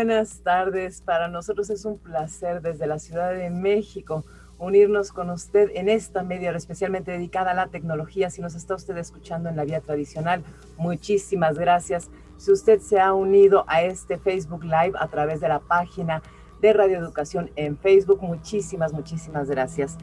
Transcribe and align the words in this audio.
Buenas 0.00 0.40
tardes. 0.42 1.02
Para 1.02 1.28
nosotros 1.28 1.68
es 1.68 1.84
un 1.84 1.98
placer 1.98 2.62
desde 2.62 2.86
la 2.86 2.98
Ciudad 2.98 3.34
de 3.34 3.50
México 3.50 4.24
unirnos 4.58 5.12
con 5.12 5.28
usted 5.28 5.68
en 5.74 5.90
esta 5.90 6.22
media 6.22 6.52
especialmente 6.52 7.10
dedicada 7.10 7.50
a 7.50 7.54
la 7.54 7.66
tecnología. 7.66 8.30
Si 8.30 8.40
nos 8.40 8.54
está 8.54 8.76
usted 8.76 8.96
escuchando 8.96 9.50
en 9.50 9.56
la 9.56 9.64
vía 9.64 9.82
tradicional, 9.82 10.42
muchísimas 10.78 11.58
gracias. 11.58 12.08
Si 12.38 12.50
usted 12.50 12.80
se 12.80 12.98
ha 12.98 13.12
unido 13.12 13.66
a 13.66 13.82
este 13.82 14.16
Facebook 14.16 14.64
Live 14.64 14.92
a 14.98 15.06
través 15.08 15.42
de 15.42 15.48
la 15.48 15.58
página 15.58 16.22
de 16.62 16.72
Radio 16.72 16.96
Educación 16.96 17.50
en 17.56 17.76
Facebook, 17.76 18.22
muchísimas, 18.22 18.94
muchísimas 18.94 19.50
gracias. 19.50 19.98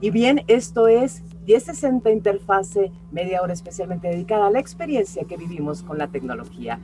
Y 0.00 0.08
bien, 0.08 0.42
esto 0.46 0.88
es 0.88 1.22
1060 1.46 2.10
Interfase, 2.10 2.90
media 3.12 3.42
hora 3.42 3.52
especialmente 3.52 4.08
dedicada 4.08 4.46
a 4.46 4.50
la 4.50 4.60
experiencia 4.60 5.24
que 5.24 5.36
vivimos 5.36 5.82
con 5.82 5.98
la 5.98 6.08
tecnología. 6.08 6.80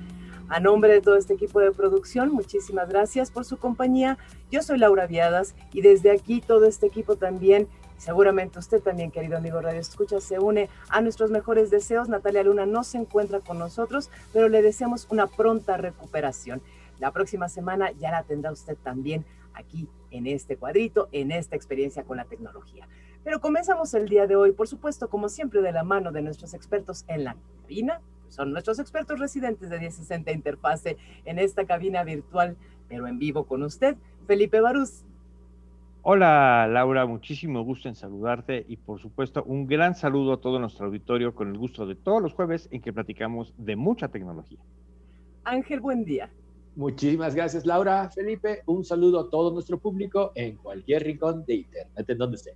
A 0.50 0.58
nombre 0.58 0.92
de 0.92 1.00
todo 1.00 1.14
este 1.14 1.34
equipo 1.34 1.60
de 1.60 1.70
producción, 1.70 2.32
muchísimas 2.32 2.88
gracias 2.88 3.30
por 3.30 3.44
su 3.44 3.56
compañía. 3.56 4.18
Yo 4.50 4.62
soy 4.62 4.78
Laura 4.78 5.06
Viadas 5.06 5.54
y 5.72 5.80
desde 5.80 6.10
aquí 6.10 6.40
todo 6.40 6.66
este 6.66 6.88
equipo 6.88 7.14
también, 7.14 7.68
seguramente 7.98 8.58
usted 8.58 8.82
también, 8.82 9.12
querido 9.12 9.36
amigo 9.36 9.60
Radio 9.60 9.78
Escucha, 9.78 10.20
se 10.20 10.40
une 10.40 10.68
a 10.88 11.02
nuestros 11.02 11.30
mejores 11.30 11.70
deseos. 11.70 12.08
Natalia 12.08 12.42
Luna 12.42 12.66
no 12.66 12.82
se 12.82 12.98
encuentra 12.98 13.38
con 13.38 13.60
nosotros, 13.60 14.10
pero 14.32 14.48
le 14.48 14.60
deseamos 14.60 15.06
una 15.08 15.28
pronta 15.28 15.76
recuperación. 15.76 16.60
La 16.98 17.12
próxima 17.12 17.48
semana 17.48 17.92
ya 17.92 18.10
la 18.10 18.24
tendrá 18.24 18.50
usted 18.50 18.76
también 18.82 19.24
aquí 19.54 19.88
en 20.10 20.26
este 20.26 20.56
cuadrito, 20.56 21.08
en 21.12 21.30
esta 21.30 21.54
experiencia 21.54 22.02
con 22.02 22.16
la 22.16 22.24
tecnología. 22.24 22.88
Pero 23.22 23.40
comenzamos 23.40 23.94
el 23.94 24.08
día 24.08 24.26
de 24.26 24.34
hoy, 24.34 24.50
por 24.50 24.66
supuesto, 24.66 25.08
como 25.08 25.28
siempre, 25.28 25.62
de 25.62 25.70
la 25.70 25.84
mano 25.84 26.10
de 26.10 26.22
nuestros 26.22 26.54
expertos 26.54 27.04
en 27.06 27.22
la 27.22 27.36
cabina, 27.62 28.00
son 28.30 28.52
nuestros 28.52 28.78
expertos 28.78 29.18
residentes 29.18 29.68
de 29.68 29.78
1060 29.78 30.32
Interfase 30.32 30.96
en 31.24 31.38
esta 31.38 31.66
cabina 31.66 32.02
virtual, 32.04 32.56
pero 32.88 33.06
en 33.06 33.18
vivo 33.18 33.44
con 33.44 33.62
usted, 33.62 33.96
Felipe 34.26 34.60
Barús. 34.60 35.04
Hola 36.02 36.66
Laura, 36.66 37.04
muchísimo 37.04 37.62
gusto 37.62 37.88
en 37.88 37.94
saludarte 37.94 38.64
y 38.66 38.78
por 38.78 39.00
supuesto 39.00 39.44
un 39.44 39.66
gran 39.66 39.94
saludo 39.94 40.32
a 40.32 40.40
todo 40.40 40.58
nuestro 40.58 40.86
auditorio 40.86 41.34
con 41.34 41.48
el 41.48 41.58
gusto 41.58 41.86
de 41.86 41.94
todos 41.94 42.22
los 42.22 42.32
jueves 42.32 42.68
en 42.70 42.80
que 42.80 42.90
platicamos 42.90 43.52
de 43.58 43.76
mucha 43.76 44.08
tecnología. 44.08 44.60
Ángel, 45.44 45.80
buen 45.80 46.04
día. 46.04 46.30
Muchísimas 46.74 47.34
gracias 47.34 47.66
Laura, 47.66 48.08
Felipe, 48.08 48.62
un 48.64 48.82
saludo 48.82 49.20
a 49.20 49.30
todo 49.30 49.52
nuestro 49.52 49.78
público 49.78 50.32
en 50.36 50.56
cualquier 50.56 51.04
rincón 51.04 51.44
de 51.44 51.56
Internet 51.56 52.08
en 52.08 52.18
donde 52.18 52.36
esté. 52.36 52.54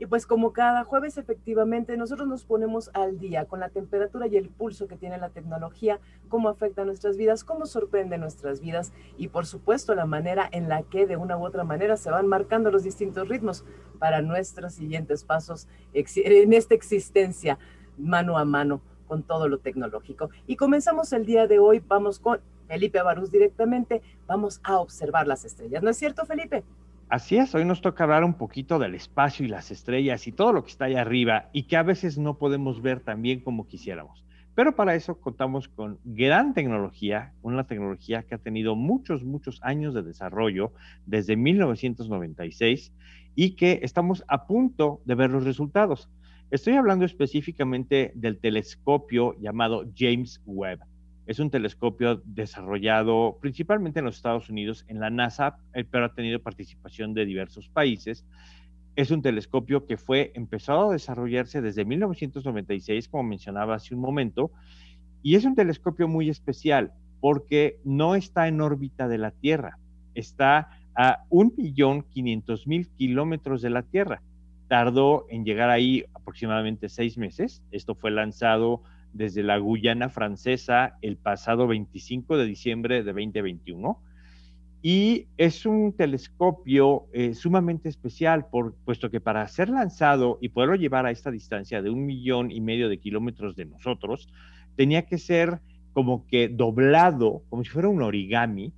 Y 0.00 0.06
pues 0.06 0.26
como 0.26 0.54
cada 0.54 0.84
jueves 0.84 1.18
efectivamente 1.18 1.94
nosotros 1.98 2.26
nos 2.26 2.46
ponemos 2.46 2.90
al 2.94 3.18
día 3.18 3.44
con 3.44 3.60
la 3.60 3.68
temperatura 3.68 4.26
y 4.26 4.38
el 4.38 4.48
pulso 4.48 4.88
que 4.88 4.96
tiene 4.96 5.18
la 5.18 5.28
tecnología, 5.28 6.00
cómo 6.30 6.48
afecta 6.48 6.86
nuestras 6.86 7.18
vidas, 7.18 7.44
cómo 7.44 7.66
sorprende 7.66 8.16
nuestras 8.16 8.62
vidas 8.62 8.94
y 9.18 9.28
por 9.28 9.44
supuesto 9.44 9.94
la 9.94 10.06
manera 10.06 10.48
en 10.52 10.70
la 10.70 10.84
que 10.84 11.06
de 11.06 11.18
una 11.18 11.36
u 11.36 11.44
otra 11.44 11.64
manera 11.64 11.98
se 11.98 12.10
van 12.10 12.26
marcando 12.26 12.70
los 12.70 12.82
distintos 12.82 13.28
ritmos 13.28 13.62
para 13.98 14.22
nuestros 14.22 14.72
siguientes 14.72 15.22
pasos 15.22 15.68
en 15.92 16.52
esta 16.54 16.74
existencia 16.74 17.58
mano 17.98 18.38
a 18.38 18.46
mano 18.46 18.80
con 19.06 19.22
todo 19.22 19.48
lo 19.48 19.58
tecnológico. 19.58 20.30
Y 20.46 20.56
comenzamos 20.56 21.12
el 21.12 21.26
día 21.26 21.46
de 21.46 21.58
hoy, 21.58 21.82
vamos 21.86 22.20
con 22.20 22.40
Felipe 22.68 23.02
Barús 23.02 23.30
directamente, 23.30 24.00
vamos 24.26 24.60
a 24.62 24.78
observar 24.78 25.26
las 25.26 25.44
estrellas. 25.44 25.82
¿No 25.82 25.90
es 25.90 25.98
cierto, 25.98 26.24
Felipe? 26.24 26.64
Así 27.10 27.38
es, 27.38 27.52
hoy 27.56 27.64
nos 27.64 27.80
toca 27.80 28.04
hablar 28.04 28.22
un 28.22 28.34
poquito 28.34 28.78
del 28.78 28.94
espacio 28.94 29.44
y 29.44 29.48
las 29.48 29.72
estrellas 29.72 30.28
y 30.28 30.32
todo 30.32 30.52
lo 30.52 30.62
que 30.62 30.70
está 30.70 30.84
allá 30.84 31.00
arriba 31.00 31.50
y 31.52 31.64
que 31.64 31.76
a 31.76 31.82
veces 31.82 32.18
no 32.18 32.38
podemos 32.38 32.82
ver 32.82 33.00
tan 33.00 33.20
bien 33.20 33.40
como 33.40 33.66
quisiéramos. 33.66 34.24
Pero 34.54 34.76
para 34.76 34.94
eso 34.94 35.20
contamos 35.20 35.66
con 35.66 35.98
gran 36.04 36.54
tecnología, 36.54 37.32
una 37.42 37.66
tecnología 37.66 38.22
que 38.22 38.36
ha 38.36 38.38
tenido 38.38 38.76
muchos, 38.76 39.24
muchos 39.24 39.58
años 39.64 39.92
de 39.92 40.04
desarrollo 40.04 40.72
desde 41.04 41.34
1996 41.34 42.92
y 43.34 43.56
que 43.56 43.80
estamos 43.82 44.22
a 44.28 44.46
punto 44.46 45.00
de 45.04 45.16
ver 45.16 45.30
los 45.30 45.42
resultados. 45.42 46.08
Estoy 46.52 46.74
hablando 46.74 47.04
específicamente 47.04 48.12
del 48.14 48.38
telescopio 48.38 49.34
llamado 49.40 49.84
James 49.96 50.40
Webb. 50.46 50.78
Es 51.30 51.38
un 51.38 51.48
telescopio 51.48 52.20
desarrollado 52.24 53.38
principalmente 53.40 54.00
en 54.00 54.04
los 54.04 54.16
Estados 54.16 54.50
Unidos, 54.50 54.84
en 54.88 54.98
la 54.98 55.10
NASA, 55.10 55.58
eh, 55.74 55.84
pero 55.88 56.06
ha 56.06 56.12
tenido 56.12 56.42
participación 56.42 57.14
de 57.14 57.24
diversos 57.24 57.68
países. 57.68 58.26
Es 58.96 59.12
un 59.12 59.22
telescopio 59.22 59.86
que 59.86 59.96
fue 59.96 60.32
empezado 60.34 60.90
a 60.90 60.92
desarrollarse 60.92 61.62
desde 61.62 61.84
1996, 61.84 63.08
como 63.08 63.22
mencionaba 63.22 63.76
hace 63.76 63.94
un 63.94 64.00
momento, 64.00 64.50
y 65.22 65.36
es 65.36 65.44
un 65.44 65.54
telescopio 65.54 66.08
muy 66.08 66.28
especial 66.28 66.94
porque 67.20 67.78
no 67.84 68.16
está 68.16 68.48
en 68.48 68.60
órbita 68.60 69.06
de 69.06 69.18
la 69.18 69.30
Tierra, 69.30 69.78
está 70.16 70.80
a 70.96 71.28
1.500.000 71.30 72.88
kilómetros 72.96 73.62
de 73.62 73.70
la 73.70 73.84
Tierra. 73.84 74.20
Tardó 74.66 75.26
en 75.28 75.44
llegar 75.44 75.70
ahí 75.70 76.04
aproximadamente 76.12 76.88
seis 76.88 77.16
meses. 77.16 77.62
Esto 77.70 77.94
fue 77.94 78.10
lanzado 78.10 78.82
desde 79.12 79.42
la 79.42 79.58
Guyana 79.58 80.08
francesa 80.08 80.96
el 81.02 81.16
pasado 81.16 81.66
25 81.66 82.36
de 82.36 82.46
diciembre 82.46 83.02
de 83.02 83.12
2021. 83.12 84.00
Y 84.82 85.26
es 85.36 85.66
un 85.66 85.92
telescopio 85.92 87.06
eh, 87.12 87.34
sumamente 87.34 87.88
especial, 87.88 88.46
por, 88.48 88.74
puesto 88.84 89.10
que 89.10 89.20
para 89.20 89.46
ser 89.48 89.68
lanzado 89.68 90.38
y 90.40 90.48
poderlo 90.48 90.74
llevar 90.74 91.04
a 91.04 91.10
esta 91.10 91.30
distancia 91.30 91.82
de 91.82 91.90
un 91.90 92.06
millón 92.06 92.50
y 92.50 92.60
medio 92.60 92.88
de 92.88 92.98
kilómetros 92.98 93.56
de 93.56 93.66
nosotros, 93.66 94.32
tenía 94.76 95.04
que 95.04 95.18
ser 95.18 95.60
como 95.92 96.26
que 96.26 96.48
doblado, 96.48 97.42
como 97.50 97.62
si 97.62 97.70
fuera 97.70 97.88
un 97.88 98.02
origami, 98.02 98.72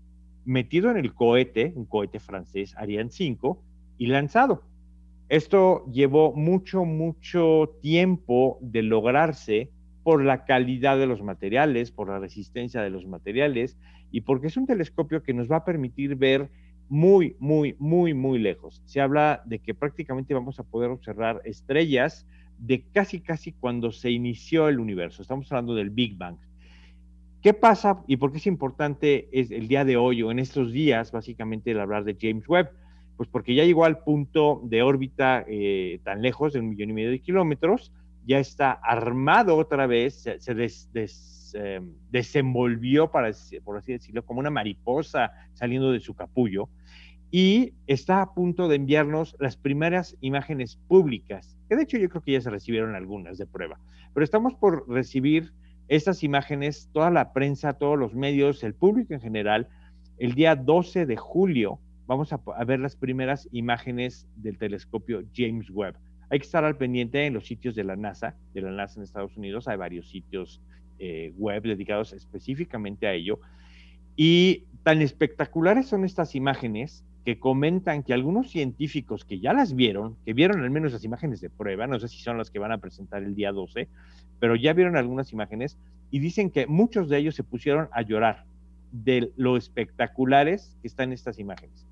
metido 0.44 0.90
en 0.90 0.96
el 0.96 1.14
cohete, 1.14 1.72
un 1.76 1.84
cohete 1.84 2.18
francés 2.18 2.74
Ariane 2.76 3.10
5, 3.10 3.62
y 3.98 4.06
lanzado. 4.06 4.64
Esto 5.28 5.86
llevó 5.90 6.34
mucho, 6.34 6.84
mucho 6.84 7.78
tiempo 7.80 8.58
de 8.60 8.82
lograrse 8.82 9.70
por 10.02 10.24
la 10.24 10.44
calidad 10.44 10.98
de 10.98 11.06
los 11.06 11.22
materiales, 11.22 11.92
por 11.92 12.08
la 12.08 12.18
resistencia 12.18 12.82
de 12.82 12.90
los 12.90 13.06
materiales 13.06 13.78
y 14.10 14.22
porque 14.22 14.48
es 14.48 14.56
un 14.56 14.66
telescopio 14.66 15.22
que 15.22 15.34
nos 15.34 15.50
va 15.50 15.56
a 15.56 15.64
permitir 15.64 16.16
ver 16.16 16.50
muy, 16.88 17.36
muy, 17.38 17.74
muy, 17.78 18.12
muy 18.12 18.38
lejos. 18.38 18.82
Se 18.84 19.00
habla 19.00 19.42
de 19.46 19.60
que 19.60 19.74
prácticamente 19.74 20.34
vamos 20.34 20.58
a 20.58 20.64
poder 20.64 20.90
observar 20.90 21.40
estrellas 21.44 22.26
de 22.58 22.84
casi, 22.92 23.20
casi 23.20 23.52
cuando 23.52 23.92
se 23.92 24.10
inició 24.10 24.68
el 24.68 24.78
universo. 24.78 25.22
Estamos 25.22 25.50
hablando 25.50 25.74
del 25.74 25.90
Big 25.90 26.16
Bang. 26.16 26.36
¿Qué 27.40 27.54
pasa 27.54 28.04
y 28.06 28.18
por 28.18 28.30
qué 28.30 28.38
es 28.38 28.46
importante 28.46 29.28
es 29.32 29.50
el 29.50 29.66
día 29.66 29.84
de 29.84 29.96
hoy 29.96 30.22
o 30.22 30.30
en 30.30 30.38
estos 30.38 30.72
días, 30.72 31.10
básicamente, 31.10 31.72
el 31.72 31.80
hablar 31.80 32.04
de 32.04 32.16
James 32.20 32.48
Webb? 32.48 32.70
Pues 33.16 33.28
porque 33.28 33.54
ya 33.54 33.64
llegó 33.64 33.84
al 33.84 33.98
punto 33.98 34.60
de 34.64 34.82
órbita 34.82 35.44
eh, 35.48 36.00
tan 36.04 36.22
lejos 36.22 36.52
de 36.52 36.60
un 36.60 36.68
millón 36.68 36.90
y 36.90 36.92
medio 36.92 37.10
de 37.10 37.20
kilómetros, 37.20 37.92
ya 38.26 38.38
está 38.38 38.72
armado 38.72 39.56
otra 39.56 39.86
vez, 39.86 40.22
se, 40.38 40.70
em, 41.54 41.92
desenvolvió, 42.10 43.10
para, 43.10 43.30
por 43.64 43.76
así 43.76 43.92
decirlo, 43.92 44.24
como 44.24 44.40
una 44.40 44.50
mariposa 44.50 45.32
saliendo 45.52 45.92
de 45.92 46.00
su 46.00 46.14
capullo 46.14 46.68
y 47.30 47.72
está 47.86 48.20
a 48.20 48.34
punto 48.34 48.68
de 48.68 48.76
enviarnos 48.76 49.36
las 49.40 49.56
primeras 49.56 50.16
imágenes 50.20 50.76
públicas, 50.86 51.56
que 51.68 51.76
de 51.76 51.82
hecho 51.82 51.96
yo 51.96 52.08
creo 52.10 52.22
que 52.22 52.32
ya 52.32 52.40
se 52.42 52.50
recibieron 52.50 52.94
algunas 52.94 53.38
de 53.38 53.46
prueba, 53.46 53.80
pero 54.12 54.22
estamos 54.22 54.54
por 54.54 54.88
recibir 54.88 55.52
estas 55.88 56.22
imágenes, 56.22 56.90
toda 56.92 57.10
la 57.10 57.32
prensa, 57.32 57.72
todos 57.72 57.98
los 57.98 58.14
medios, 58.14 58.62
el 58.62 58.74
público 58.74 59.14
en 59.14 59.20
general, 59.20 59.68
el 60.18 60.34
día 60.34 60.56
12 60.56 61.06
de 61.06 61.16
julio 61.16 61.80
vamos 62.06 62.32
a 62.32 62.64
ver 62.64 62.80
las 62.80 62.96
primeras 62.96 63.48
imágenes 63.52 64.28
del 64.36 64.58
telescopio 64.58 65.22
James 65.34 65.70
Webb. 65.70 65.96
Hay 66.32 66.38
que 66.38 66.46
estar 66.46 66.64
al 66.64 66.78
pendiente 66.78 67.26
en 67.26 67.34
los 67.34 67.46
sitios 67.46 67.74
de 67.74 67.84
la 67.84 67.94
NASA, 67.94 68.34
de 68.54 68.62
la 68.62 68.70
NASA 68.70 68.98
en 68.98 69.04
Estados 69.04 69.36
Unidos. 69.36 69.68
Hay 69.68 69.76
varios 69.76 70.08
sitios 70.08 70.62
eh, 70.98 71.30
web 71.36 71.62
dedicados 71.62 72.14
específicamente 72.14 73.06
a 73.06 73.12
ello. 73.12 73.38
Y 74.16 74.64
tan 74.82 75.02
espectaculares 75.02 75.88
son 75.88 76.06
estas 76.06 76.34
imágenes 76.34 77.04
que 77.26 77.38
comentan 77.38 78.02
que 78.02 78.14
algunos 78.14 78.50
científicos 78.50 79.26
que 79.26 79.40
ya 79.40 79.52
las 79.52 79.74
vieron, 79.74 80.16
que 80.24 80.32
vieron 80.32 80.62
al 80.62 80.70
menos 80.70 80.94
las 80.94 81.04
imágenes 81.04 81.42
de 81.42 81.50
prueba, 81.50 81.86
no 81.86 82.00
sé 82.00 82.08
si 82.08 82.22
son 82.22 82.38
las 82.38 82.50
que 82.50 82.58
van 82.58 82.72
a 82.72 82.78
presentar 82.78 83.22
el 83.22 83.34
día 83.34 83.52
12, 83.52 83.88
pero 84.40 84.56
ya 84.56 84.72
vieron 84.72 84.96
algunas 84.96 85.34
imágenes 85.34 85.76
y 86.10 86.18
dicen 86.18 86.50
que 86.50 86.66
muchos 86.66 87.10
de 87.10 87.18
ellos 87.18 87.34
se 87.34 87.44
pusieron 87.44 87.88
a 87.92 88.00
llorar 88.00 88.46
de 88.90 89.30
lo 89.36 89.58
espectaculares 89.58 90.78
que 90.80 90.88
están 90.88 91.12
estas 91.12 91.38
imágenes. 91.38 91.86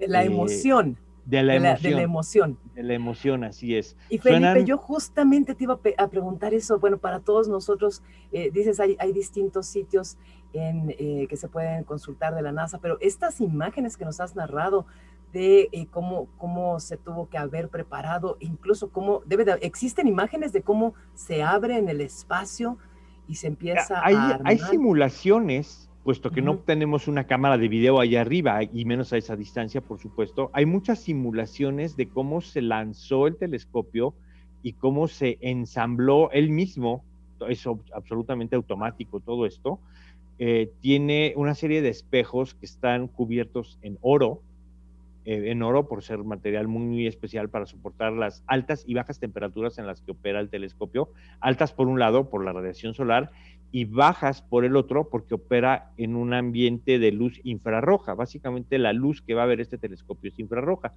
De 0.00 0.08
la 0.08 0.24
eh, 0.24 0.26
emoción. 0.26 0.98
De 1.24 1.42
la, 1.42 1.54
emoción. 1.54 1.82
De 1.82 1.96
la 1.96 2.02
emoción. 2.02 2.58
De 2.74 2.82
la 2.82 2.94
emoción, 2.94 3.44
así 3.44 3.76
es. 3.76 3.96
Y 4.10 4.18
Felipe, 4.18 4.64
yo 4.64 4.76
justamente 4.76 5.54
te 5.54 5.64
iba 5.64 5.80
a, 5.96 6.08
preguntar 6.08 6.52
eso. 6.52 6.78
Bueno, 6.78 6.98
para 6.98 7.20
todos 7.20 7.48
nosotros, 7.48 8.02
eh, 8.32 8.50
dices, 8.52 8.78
hay, 8.78 8.96
hay, 8.98 9.12
distintos 9.12 9.66
sitios 9.66 10.18
en, 10.52 10.94
eh, 10.98 11.26
que 11.28 11.36
se 11.36 11.48
pueden 11.48 11.84
consultar 11.84 12.34
de 12.34 12.42
la 12.42 12.52
NASA, 12.52 12.78
pero 12.78 12.98
estas 13.00 13.40
imágenes 13.40 13.96
que 13.96 14.04
nos 14.04 14.20
has 14.20 14.36
narrado 14.36 14.86
de 15.32 15.68
eh, 15.72 15.86
cómo, 15.90 16.28
cómo 16.38 16.78
se 16.78 16.96
tuvo 16.96 17.28
que 17.28 17.38
haber 17.38 17.68
preparado, 17.68 18.36
incluso 18.38 18.90
cómo 18.90 19.22
debe 19.26 19.44
de, 19.44 19.52
existen 19.62 20.06
imágenes 20.06 20.52
de 20.52 20.62
cómo 20.62 20.94
se 21.14 21.42
abre 21.42 21.76
en 21.76 21.88
el 21.88 22.00
espacio 22.00 22.78
y 23.26 23.34
se 23.34 23.48
empieza 23.48 24.00
hay, 24.04 24.14
a 24.14 24.40
Hay 24.44 24.58
simulaciones 24.58 25.90
puesto 26.04 26.30
que 26.30 26.42
no 26.42 26.58
tenemos 26.58 27.08
una 27.08 27.24
cámara 27.24 27.56
de 27.56 27.66
video 27.66 27.98
allá 27.98 28.20
arriba 28.20 28.62
y 28.62 28.84
menos 28.84 29.12
a 29.12 29.16
esa 29.16 29.36
distancia, 29.36 29.80
por 29.80 29.98
supuesto, 29.98 30.50
hay 30.52 30.66
muchas 30.66 30.98
simulaciones 31.00 31.96
de 31.96 32.08
cómo 32.08 32.42
se 32.42 32.60
lanzó 32.60 33.26
el 33.26 33.36
telescopio 33.36 34.14
y 34.62 34.74
cómo 34.74 35.08
se 35.08 35.38
ensambló 35.40 36.30
él 36.30 36.50
mismo, 36.50 37.02
es 37.48 37.66
absolutamente 37.94 38.54
automático 38.54 39.20
todo 39.20 39.46
esto, 39.46 39.80
eh, 40.38 40.70
tiene 40.80 41.32
una 41.36 41.54
serie 41.54 41.80
de 41.80 41.88
espejos 41.88 42.54
que 42.54 42.66
están 42.66 43.08
cubiertos 43.08 43.78
en 43.80 43.96
oro, 44.02 44.42
eh, 45.24 45.50
en 45.50 45.62
oro 45.62 45.88
por 45.88 46.02
ser 46.02 46.22
material 46.22 46.68
muy 46.68 47.06
especial 47.06 47.48
para 47.48 47.64
soportar 47.64 48.12
las 48.12 48.42
altas 48.46 48.84
y 48.86 48.92
bajas 48.92 49.20
temperaturas 49.20 49.78
en 49.78 49.86
las 49.86 50.02
que 50.02 50.10
opera 50.10 50.40
el 50.40 50.50
telescopio, 50.50 51.08
altas 51.40 51.72
por 51.72 51.88
un 51.88 51.98
lado 51.98 52.28
por 52.28 52.44
la 52.44 52.52
radiación 52.52 52.92
solar 52.92 53.30
y 53.74 53.86
bajas 53.86 54.40
por 54.40 54.64
el 54.64 54.76
otro 54.76 55.08
porque 55.08 55.34
opera 55.34 55.90
en 55.96 56.14
un 56.14 56.32
ambiente 56.32 57.00
de 57.00 57.10
luz 57.10 57.40
infrarroja. 57.42 58.14
Básicamente 58.14 58.78
la 58.78 58.92
luz 58.92 59.20
que 59.20 59.34
va 59.34 59.42
a 59.42 59.46
ver 59.46 59.60
este 59.60 59.78
telescopio 59.78 60.30
es 60.30 60.38
infrarroja. 60.38 60.92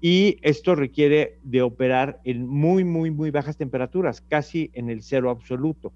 Y 0.00 0.38
esto 0.42 0.74
requiere 0.74 1.38
de 1.44 1.62
operar 1.62 2.18
en 2.24 2.48
muy, 2.48 2.82
muy, 2.82 3.12
muy 3.12 3.30
bajas 3.30 3.56
temperaturas, 3.56 4.22
casi 4.22 4.72
en 4.74 4.90
el 4.90 5.04
cero 5.04 5.30
absoluto. 5.30 5.92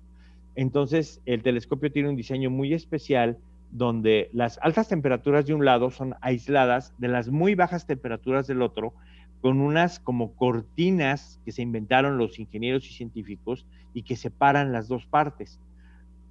Entonces, 0.55 1.21
el 1.27 1.43
telescopio 1.43 1.91
tiene 1.91 2.11
un 2.11 2.17
diseño 2.17 2.49
muy 2.49 2.75
especial 2.75 3.37
donde 3.73 4.31
las 4.33 4.61
altas 4.63 4.87
temperaturas 4.87 5.47
de 5.47 5.55
un 5.55 5.65
lado 5.65 5.91
son 5.91 6.15
aisladas 6.21 6.95
de 6.99 7.09
las 7.09 7.29
muy 7.29 7.57
bajas 7.57 7.89
temperaturas 7.89 8.47
del 8.47 8.63
otro, 8.63 8.95
con 9.41 9.61
unas 9.61 9.99
como 9.99 10.37
cortinas 10.37 11.41
que 11.45 11.51
se 11.51 11.63
inventaron 11.63 12.19
los 12.19 12.39
ingenieros 12.39 12.89
y 12.89 12.95
científicos 12.95 13.67
y 13.95 14.03
que 14.03 14.15
separan 14.15 14.71
las 14.71 14.87
dos 14.87 15.07
partes. 15.07 15.59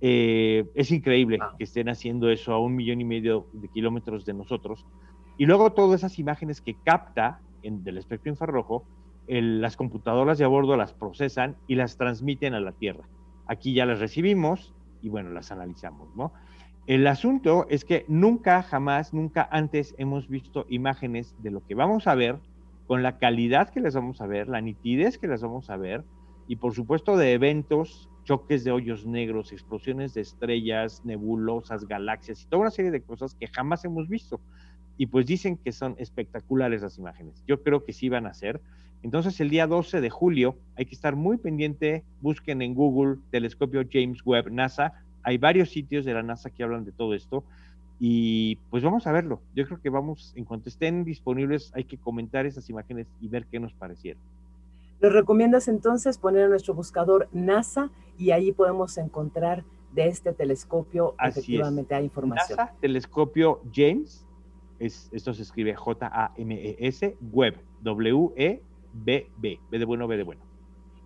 Eh, 0.05 0.65
es 0.75 0.91
increíble 0.91 1.39
que 1.57 1.63
estén 1.63 1.87
haciendo 1.87 2.29
eso 2.29 2.51
a 2.51 2.59
un 2.59 2.75
millón 2.75 2.99
y 2.99 3.05
medio 3.05 3.47
de 3.53 3.69
kilómetros 3.69 4.25
de 4.25 4.33
nosotros. 4.33 4.85
Y 5.37 5.45
luego 5.45 5.71
todas 5.71 6.01
esas 6.01 6.19
imágenes 6.19 6.59
que 6.59 6.75
capta 6.75 7.39
en, 7.61 7.85
del 7.85 7.97
espectro 7.97 8.29
infrarrojo, 8.29 8.85
las 9.27 9.77
computadoras 9.77 10.37
de 10.37 10.43
a 10.43 10.49
bordo 10.49 10.75
las 10.75 10.91
procesan 10.91 11.55
y 11.67 11.75
las 11.75 11.95
transmiten 11.95 12.53
a 12.53 12.59
la 12.59 12.73
Tierra. 12.73 13.07
Aquí 13.47 13.73
ya 13.73 13.85
las 13.85 13.99
recibimos 13.99 14.73
y 15.01 15.07
bueno, 15.07 15.29
las 15.29 15.53
analizamos, 15.53 16.13
¿no? 16.17 16.33
El 16.85 17.07
asunto 17.07 17.65
es 17.69 17.85
que 17.85 18.03
nunca, 18.09 18.61
jamás, 18.61 19.13
nunca 19.13 19.47
antes 19.53 19.95
hemos 19.97 20.27
visto 20.27 20.65
imágenes 20.67 21.33
de 21.41 21.51
lo 21.51 21.65
que 21.65 21.75
vamos 21.75 22.07
a 22.07 22.15
ver, 22.15 22.39
con 22.87 23.03
la 23.03 23.19
calidad 23.19 23.69
que 23.69 23.79
las 23.79 23.95
vamos 23.95 24.19
a 24.19 24.27
ver, 24.27 24.49
la 24.49 24.59
nitidez 24.59 25.17
que 25.17 25.27
las 25.27 25.41
vamos 25.41 25.69
a 25.69 25.77
ver, 25.77 26.03
y 26.49 26.57
por 26.57 26.73
supuesto 26.73 27.15
de 27.15 27.31
eventos 27.31 28.09
choques 28.23 28.63
de 28.63 28.71
hoyos 28.71 29.05
negros, 29.05 29.51
explosiones 29.51 30.13
de 30.13 30.21
estrellas, 30.21 31.01
nebulosas, 31.03 31.87
galaxias 31.87 32.43
y 32.43 32.45
toda 32.45 32.61
una 32.63 32.71
serie 32.71 32.91
de 32.91 33.01
cosas 33.01 33.35
que 33.35 33.47
jamás 33.47 33.85
hemos 33.85 34.07
visto. 34.07 34.39
Y 34.97 35.07
pues 35.07 35.25
dicen 35.25 35.57
que 35.57 35.71
son 35.71 35.95
espectaculares 35.97 36.81
las 36.81 36.97
imágenes. 36.97 37.43
Yo 37.47 37.63
creo 37.63 37.83
que 37.83 37.93
sí 37.93 38.09
van 38.09 38.27
a 38.27 38.33
ser. 38.33 38.61
Entonces 39.01 39.39
el 39.41 39.49
día 39.49 39.67
12 39.67 40.01
de 40.01 40.09
julio 40.09 40.57
hay 40.75 40.85
que 40.85 40.95
estar 40.95 41.15
muy 41.15 41.37
pendiente, 41.37 42.03
busquen 42.21 42.61
en 42.61 42.73
Google 42.73 43.17
telescopio 43.31 43.83
James 43.91 44.19
Webb 44.25 44.51
NASA. 44.51 44.93
Hay 45.23 45.37
varios 45.37 45.69
sitios 45.69 46.05
de 46.05 46.13
la 46.13 46.23
NASA 46.23 46.49
que 46.49 46.63
hablan 46.63 46.85
de 46.85 46.91
todo 46.91 47.13
esto 47.13 47.43
y 47.99 48.57
pues 48.69 48.83
vamos 48.83 49.07
a 49.07 49.11
verlo. 49.11 49.41
Yo 49.55 49.65
creo 49.65 49.81
que 49.81 49.89
vamos, 49.89 50.33
en 50.35 50.45
cuanto 50.45 50.69
estén 50.69 51.03
disponibles, 51.03 51.71
hay 51.73 51.85
que 51.85 51.97
comentar 51.97 52.45
esas 52.45 52.69
imágenes 52.69 53.07
y 53.21 53.27
ver 53.27 53.45
qué 53.45 53.59
nos 53.59 53.73
parecieron. 53.73 54.21
Nos 55.03 55.11
recomiendas 55.11 55.67
entonces 55.67 56.17
poner 56.17 56.43
en 56.43 56.51
nuestro 56.51 56.73
buscador 56.73 57.27
NASA 57.33 57.91
y 58.17 58.31
ahí 58.31 58.53
podemos 58.53 58.97
encontrar 58.97 59.65
de 59.91 60.07
este 60.07 60.31
telescopio 60.31 61.13
efectivamente 61.21 61.93
hay 61.93 62.05
información. 62.05 62.57
NASA, 62.57 62.73
telescopio 62.79 63.61
James, 63.75 64.25
es, 64.79 65.09
esto 65.11 65.33
se 65.33 65.41
escribe 65.41 65.75
J-A-M-E-S, 65.75 67.17
Web, 67.33 67.55
W-E-B-B, 67.81 69.59
B 69.69 69.77
de 69.77 69.85
bueno, 69.85 70.07
B 70.07 70.15
de 70.15 70.23
bueno. 70.23 70.41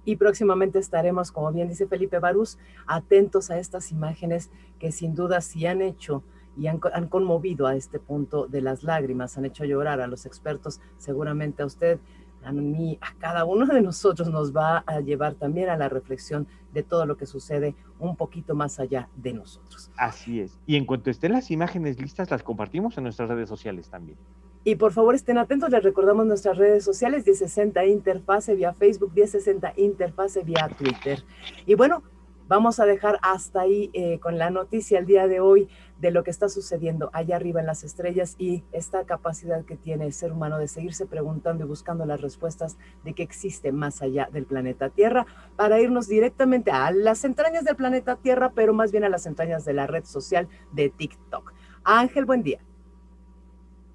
Y 0.05 0.17
próximamente 0.17 0.77
estaremos, 0.77 1.31
como 1.31 1.51
bien 1.51 1.67
dice 1.67 1.87
Felipe 1.87 2.19
Barús, 2.19 2.59
atentos 2.85 3.49
a 3.49 3.57
estas 3.57 3.91
imágenes 3.91 4.51
que 4.77 4.91
sin 4.91 5.15
duda 5.15 5.41
sí 5.41 5.65
han 5.65 5.81
hecho 5.81 6.21
y 6.55 6.67
han, 6.67 6.79
han, 6.93 7.07
conmovido 7.07 7.65
a 7.65 7.75
este 7.75 7.97
punto 7.97 8.45
de 8.45 8.61
las 8.61 8.83
lágrimas, 8.83 9.39
han 9.39 9.45
hecho 9.45 9.65
llorar 9.65 10.01
a 10.01 10.07
los 10.07 10.27
expertos, 10.27 10.81
seguramente 10.97 11.63
a 11.63 11.65
usted 11.65 11.99
a 12.47 12.53
mí, 12.53 12.97
a 13.01 13.13
cada 13.19 13.43
uno 13.43 13.65
de 13.65 13.81
nosotros 13.81 14.29
nos 14.29 14.55
va 14.55 14.83
a 14.87 15.01
llevar 15.01 15.35
también 15.35 15.69
a 15.69 15.75
la 15.75 15.89
reflexión 15.89 16.47
de 16.73 16.81
todo 16.81 17.05
lo 17.05 17.17
que 17.17 17.25
sucede 17.25 17.75
un 17.99 18.15
poquito 18.15 18.55
más 18.55 18.79
allá 18.79 19.09
de 19.17 19.33
nosotros. 19.33 19.91
Así 19.97 20.39
es. 20.39 20.57
Y 20.65 20.77
en 20.77 20.85
cuanto 20.85 21.09
estén 21.09 21.33
las 21.33 21.51
imágenes 21.51 21.99
listas, 21.99 22.31
las 22.31 22.43
compartimos 22.43 22.97
en 22.97 23.03
nuestras 23.03 23.27
redes 23.27 23.49
sociales 23.49 23.89
también. 23.89 24.17
Y 24.63 24.75
por 24.75 24.93
favor 24.93 25.13
estén 25.13 25.37
atentos, 25.37 25.69
les 25.71 25.83
recordamos 25.83 26.25
nuestras 26.25 26.57
redes 26.57 26.85
sociales, 26.85 27.25
1060 27.25 27.85
Interfase 27.85 28.55
vía 28.55 28.73
Facebook, 28.73 29.11
1060 29.13 29.73
Interfase 29.75 30.43
vía 30.43 30.69
Twitter. 30.77 31.23
Y 31.65 31.75
bueno, 31.75 32.01
vamos 32.47 32.79
a 32.79 32.85
dejar 32.85 33.19
hasta 33.21 33.61
ahí 33.61 33.89
eh, 33.93 34.19
con 34.19 34.37
la 34.37 34.49
noticia 34.51 34.99
el 34.99 35.05
día 35.05 35.27
de 35.27 35.41
hoy 35.41 35.67
de 35.99 36.11
lo 36.11 36.23
que 36.23 36.31
está 36.31 36.49
sucediendo 36.49 37.09
allá 37.13 37.35
arriba 37.35 37.59
en 37.59 37.65
las 37.65 37.83
estrellas 37.83 38.35
y 38.37 38.63
esta 38.71 39.03
capacidad 39.05 39.65
que 39.65 39.75
tiene 39.77 40.05
el 40.05 40.13
ser 40.13 40.31
humano 40.31 40.57
de 40.57 40.67
seguirse 40.67 41.05
preguntando 41.05 41.65
y 41.65 41.67
buscando 41.67 42.05
las 42.05 42.21
respuestas 42.21 42.77
de 43.03 43.13
qué 43.13 43.23
existe 43.23 43.71
más 43.71 44.01
allá 44.01 44.29
del 44.31 44.45
planeta 44.45 44.89
Tierra 44.89 45.25
para 45.55 45.79
irnos 45.79 46.07
directamente 46.07 46.71
a 46.71 46.91
las 46.91 47.23
entrañas 47.25 47.63
del 47.65 47.75
planeta 47.75 48.15
Tierra, 48.15 48.51
pero 48.53 48.73
más 48.73 48.91
bien 48.91 49.03
a 49.03 49.09
las 49.09 49.25
entrañas 49.25 49.65
de 49.65 49.73
la 49.73 49.87
red 49.87 50.05
social 50.05 50.47
de 50.73 50.89
TikTok. 50.89 51.53
Ángel, 51.83 52.25
buen 52.25 52.43
día. 52.43 52.59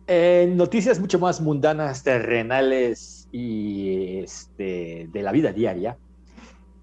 En 0.07 0.57
noticias 0.57 0.99
mucho 0.99 1.19
más 1.19 1.41
mundanas, 1.41 2.03
terrenales 2.03 3.29
y 3.31 4.19
este, 4.19 5.09
de 5.13 5.23
la 5.23 5.31
vida 5.31 5.53
diaria, 5.53 5.97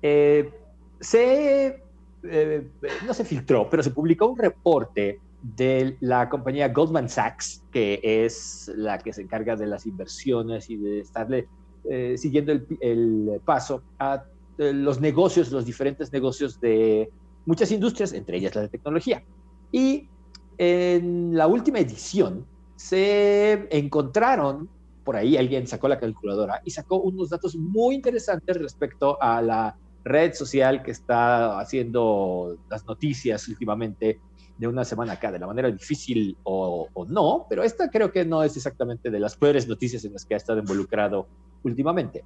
eh, 0.01 0.51
se 0.99 1.83
eh, 2.23 2.67
no 3.05 3.13
se 3.13 3.23
filtró, 3.23 3.69
pero 3.69 3.83
se 3.83 3.91
publicó 3.91 4.27
un 4.27 4.38
reporte 4.38 5.19
de 5.41 5.97
la 6.01 6.29
compañía 6.29 6.67
Goldman 6.69 7.09
Sachs, 7.09 7.63
que 7.71 8.01
es 8.03 8.71
la 8.75 8.97
que 8.97 9.13
se 9.13 9.21
encarga 9.21 9.55
de 9.55 9.67
las 9.67 9.85
inversiones 9.85 10.69
y 10.69 10.77
de 10.77 10.99
estarle 10.99 11.47
eh, 11.89 12.15
siguiendo 12.17 12.51
el, 12.51 13.41
paso 13.45 13.83
a 13.99 14.25
eh, 14.57 14.73
los 14.73 14.99
negocios, 14.99 15.51
los 15.51 15.65
diferentes 15.65 16.11
negocios 16.11 16.59
de 16.59 17.09
muchas 17.45 17.71
industrias, 17.71 18.11
entre 18.11 18.38
ellas 18.38 18.53
la 18.55 18.61
de 18.61 18.69
tecnología. 18.69 19.23
Y 19.71 20.09
en 20.57 21.35
la 21.38 21.47
última 21.47 21.79
edición 21.79 22.45
se 22.75 23.67
encontraron, 23.75 24.69
por 25.05 25.15
ahí 25.15 25.38
alguien 25.38 25.67
sacó 25.67 25.88
la 25.88 25.99
calculadora 25.99 26.61
y 26.65 26.71
sacó 26.71 26.97
unos 26.97 27.29
datos 27.29 27.55
muy 27.55 27.95
interesantes 27.95 28.57
respecto 28.57 29.21
a 29.21 29.41
la 29.41 29.77
red 30.03 30.34
social 30.34 30.82
que 30.84 30.91
está 30.91 31.60
haciendo 31.60 32.58
las 32.70 32.86
noticias 32.86 33.48
últimamente 33.48 34.20
de 34.58 34.68
una 34.68 34.84
semana 34.84 35.13
acá, 35.13 35.32
de 35.32 35.39
la 35.39 35.48
manera 35.48 35.72
difícil 35.72 36.38
o, 36.44 36.89
no, 37.08 37.46
pero 37.50 37.63
esta 37.63 37.89
creo 37.89 38.12
que 38.12 38.25
no 38.25 38.44
es 38.44 38.58
exactamente 38.58 39.10
de 39.10 39.20
las 39.20 39.38
peores 39.38 39.68
noticias 39.68 40.03
en 40.03 40.13
las 40.13 40.25
que 40.25 40.34
ha 40.34 40.38
estado 40.38 40.60
involucrado 40.60 41.27
últimamente. 41.63 42.25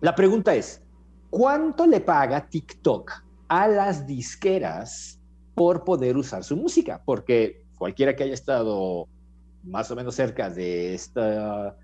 La 0.00 0.14
pregunta 0.14 0.54
es, 0.54 0.82
¿cuánto 1.28 1.86
le 1.86 2.00
paga 2.00 2.48
TikTok 2.48 3.12
a 3.48 3.68
las 3.68 4.06
disqueras 4.06 5.20
por 5.54 5.84
poder 5.84 6.16
usar 6.16 6.42
su 6.42 6.56
música? 6.56 7.02
Porque 7.04 7.64
cualquiera 7.76 8.16
que 8.16 8.24
haya 8.24 8.34
estado 8.34 9.06
más 9.62 9.90
o 9.90 9.96
menos 9.96 10.14
cerca 10.14 10.48
de 10.48 10.94
esta 10.94 11.76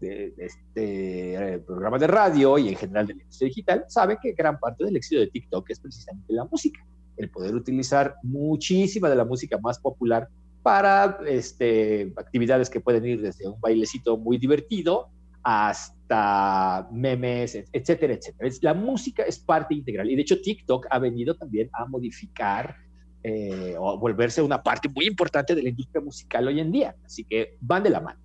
de, 0.00 0.34
este 0.38 1.54
eh, 1.54 1.58
programa 1.58 1.98
de 1.98 2.06
radio 2.06 2.58
y 2.58 2.68
en 2.68 2.76
general 2.76 3.06
de 3.06 3.14
la 3.14 3.22
industria 3.22 3.48
digital, 3.48 3.84
sabe 3.88 4.18
que 4.20 4.32
gran 4.32 4.58
parte 4.58 4.84
del 4.84 4.96
éxito 4.96 5.20
de 5.20 5.28
TikTok 5.28 5.70
es 5.70 5.80
precisamente 5.80 6.32
la 6.32 6.44
música. 6.44 6.84
el 7.16 7.30
poder 7.30 7.54
utilizar 7.54 8.14
muchísima 8.22 9.08
de 9.10 9.16
la 9.16 9.24
música 9.24 9.58
más 9.58 9.78
popular 9.80 10.28
para 10.62 11.18
este, 11.26 12.12
actividades 12.16 12.70
que 12.70 12.80
pueden 12.80 13.04
ir 13.06 13.20
desde 13.20 13.48
un 13.48 13.60
bailecito 13.60 14.16
muy 14.16 14.38
divertido 14.38 15.08
hasta 15.42 16.88
memes, 16.92 17.54
etcétera, 17.72 18.14
etcétera. 18.14 18.50
La 18.62 18.74
música 18.74 19.22
es 19.22 19.38
parte 19.38 19.74
integral 19.74 20.10
y 20.10 20.16
de 20.16 20.22
hecho 20.22 20.40
TikTok 20.40 20.86
ha 20.90 20.98
venido 20.98 21.34
también 21.34 21.70
a 21.72 21.86
modificar 21.86 22.76
eh, 23.22 23.74
o 23.78 23.98
volverse 23.98 24.42
una 24.42 24.62
parte 24.62 24.88
muy 24.88 25.06
importante 25.06 25.54
de 25.54 25.62
la 25.62 25.70
industria 25.70 26.00
musical 26.02 26.46
hoy 26.46 26.60
en 26.60 26.70
día. 26.70 26.94
Así 27.04 27.24
que 27.24 27.56
van 27.60 27.82
de 27.82 27.90
la 27.90 28.00
mano. 28.00 28.20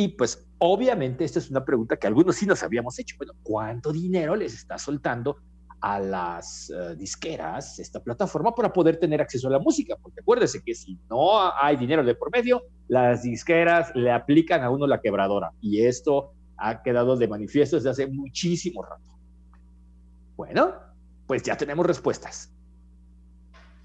Y 0.00 0.06
pues 0.06 0.48
obviamente 0.58 1.24
esta 1.24 1.40
es 1.40 1.50
una 1.50 1.64
pregunta 1.64 1.96
que 1.96 2.06
algunos 2.06 2.36
sí 2.36 2.46
nos 2.46 2.62
habíamos 2.62 2.96
hecho. 3.00 3.16
Bueno, 3.18 3.32
¿cuánto 3.42 3.92
dinero 3.92 4.36
les 4.36 4.54
está 4.54 4.78
soltando 4.78 5.38
a 5.80 5.98
las 5.98 6.70
eh, 6.70 6.94
disqueras 6.94 7.80
esta 7.80 7.98
plataforma 7.98 8.54
para 8.54 8.72
poder 8.72 9.00
tener 9.00 9.20
acceso 9.20 9.48
a 9.48 9.50
la 9.50 9.58
música? 9.58 9.96
Porque 10.00 10.20
acuérdese 10.20 10.62
que 10.62 10.72
si 10.76 10.96
no 11.10 11.52
hay 11.52 11.76
dinero 11.76 12.04
de 12.04 12.14
por 12.14 12.30
medio, 12.30 12.62
las 12.86 13.24
disqueras 13.24 13.90
le 13.96 14.12
aplican 14.12 14.62
a 14.62 14.70
uno 14.70 14.86
la 14.86 15.00
quebradora. 15.00 15.50
Y 15.60 15.84
esto 15.84 16.30
ha 16.56 16.80
quedado 16.80 17.16
de 17.16 17.26
manifiesto 17.26 17.74
desde 17.74 17.90
hace 17.90 18.06
muchísimo 18.06 18.84
rato. 18.84 19.18
Bueno, 20.36 20.74
pues 21.26 21.42
ya 21.42 21.56
tenemos 21.56 21.84
respuestas. 21.84 22.52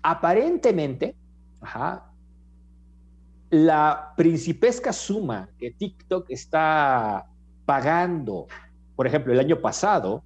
Aparentemente, 0.03 1.15
la 3.53 4.13
principesca 4.17 4.91
suma 4.91 5.47
que 5.59 5.69
TikTok 5.69 6.25
está 6.29 7.29
pagando, 7.67 8.47
por 8.95 9.05
ejemplo, 9.05 9.31
el 9.31 9.39
año 9.39 9.61
pasado, 9.61 10.23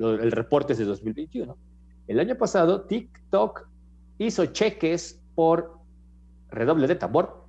el 0.00 0.32
reporte 0.32 0.72
es 0.72 0.80
de 0.80 0.84
2021, 0.84 1.56
el 2.08 2.18
año 2.18 2.36
pasado 2.36 2.82
TikTok 2.86 3.68
hizo 4.18 4.46
cheques 4.46 5.22
por 5.36 5.78
redoble 6.50 6.88
de 6.88 6.96
tambor, 6.96 7.46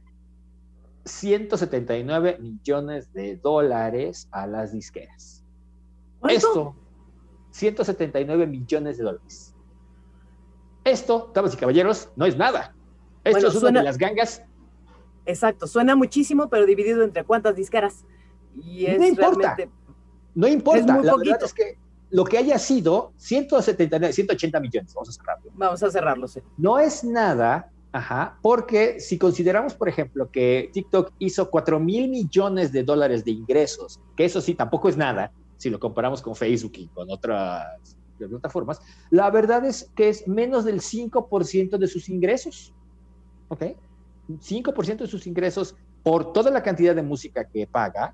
179 1.04 2.38
millones 2.40 3.12
de 3.12 3.38
dólares 3.38 4.28
a 4.30 4.46
las 4.46 4.72
disqueras. 4.72 5.44
Esto, 6.28 6.76
179 7.54 8.46
millones 8.46 9.00
de 9.00 9.04
dólares. 9.04 9.56
Esto, 10.84 11.32
damas 11.34 11.56
y 11.56 11.58
caballeros, 11.58 12.12
no 12.16 12.28
es 12.28 12.38
nada. 12.38 12.76
Esto 13.24 13.48
es 13.48 13.56
una 13.56 13.80
de 13.80 13.84
las 13.84 13.98
gangas. 13.98 14.44
Exacto, 15.26 15.68
suena 15.68 15.96
muchísimo, 15.96 16.50
pero 16.50 16.66
dividido 16.66 17.04
entre 17.04 17.24
cuántas 17.24 17.56
disqueras. 17.56 18.06
Y 18.56 18.88
no 18.98 19.06
importa. 19.06 19.58
No 20.36 20.48
importa. 20.48 21.02
la 21.02 21.16
verdad 21.16 21.44
es 21.44 21.54
que 21.54 21.78
lo 22.12 22.24
que 22.24 22.38
haya 22.38 22.58
sido 22.58 23.14
179, 23.18 24.14
180 24.14 24.60
millones, 24.60 24.94
vamos 24.94 25.10
a 25.10 25.12
cerrarlo. 25.12 25.52
Vamos 25.54 25.84
a 25.84 25.92
cerrarlo, 25.92 26.28
sí. 26.28 26.42
No 26.58 26.80
es 26.80 27.04
nada, 27.04 27.72
ajá, 27.92 28.40
porque 28.42 29.00
si 29.00 29.18
consideramos, 29.18 29.76
por 29.76 29.90
ejemplo, 29.90 30.30
que 30.32 30.70
TikTok 30.74 31.14
hizo 31.20 31.50
4 31.50 31.80
mil 31.80 32.10
millones 32.10 32.72
de 32.72 32.84
dólares 32.84 33.24
de 33.26 33.32
ingresos, 33.32 34.00
que 34.16 34.26
eso 34.26 34.42
sí 34.42 34.56
tampoco 34.56 34.90
es 34.90 34.98
nada, 34.98 35.32
si 35.58 35.70
lo 35.70 35.80
comparamos 35.80 36.22
con 36.22 36.36
Facebook 36.36 36.74
y 36.76 36.88
con 36.88 37.12
otras 37.12 37.96
plataformas, 38.18 38.82
la 39.12 39.30
verdad 39.30 39.66
es 39.66 39.90
que 39.96 40.10
es 40.10 40.28
menos 40.28 40.66
del 40.66 40.82
5% 40.82 41.78
de 41.78 41.88
sus 41.88 42.10
ingresos. 42.10 42.74
¿Ok? 43.50 43.64
5% 44.38 44.98
de 44.98 45.08
sus 45.08 45.26
ingresos 45.28 45.76
por 46.04 46.32
toda 46.34 46.52
la 46.52 46.62
cantidad 46.62 46.96
de 46.96 47.02
música 47.02 47.44
que 47.46 47.66
paga, 47.68 48.14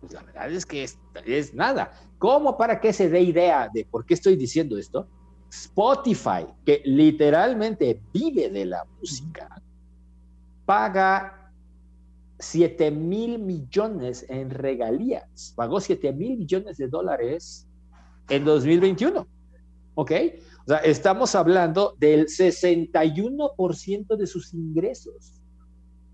pues 0.00 0.12
la 0.12 0.22
verdad 0.22 0.52
es 0.52 0.66
que 0.66 0.84
es, 0.84 0.98
es 1.24 1.54
nada. 1.54 1.92
¿Cómo 2.18 2.56
para 2.56 2.80
que 2.80 2.92
se 2.92 3.08
dé 3.08 3.20
idea 3.20 3.68
de 3.72 3.84
por 3.84 4.04
qué 4.04 4.14
estoy 4.14 4.36
diciendo 4.36 4.76
esto? 4.76 5.08
Spotify, 5.50 6.46
que 6.64 6.82
literalmente 6.84 8.00
vive 8.12 8.50
de 8.50 8.66
la 8.66 8.84
música, 9.00 9.48
paga 10.66 11.52
7 12.38 12.90
mil 12.90 13.38
millones 13.38 14.26
en 14.28 14.50
regalías, 14.50 15.54
pagó 15.56 15.80
7 15.80 16.12
mil 16.12 16.38
millones 16.38 16.76
de 16.76 16.88
dólares 16.88 17.66
en 18.28 18.44
2021. 18.44 19.26
¿Ok? 19.94 20.12
O 20.66 20.68
sea, 20.68 20.78
estamos 20.78 21.34
hablando 21.34 21.94
del 21.98 22.26
61% 22.26 24.16
de 24.16 24.26
sus 24.26 24.52
ingresos. 24.52 25.40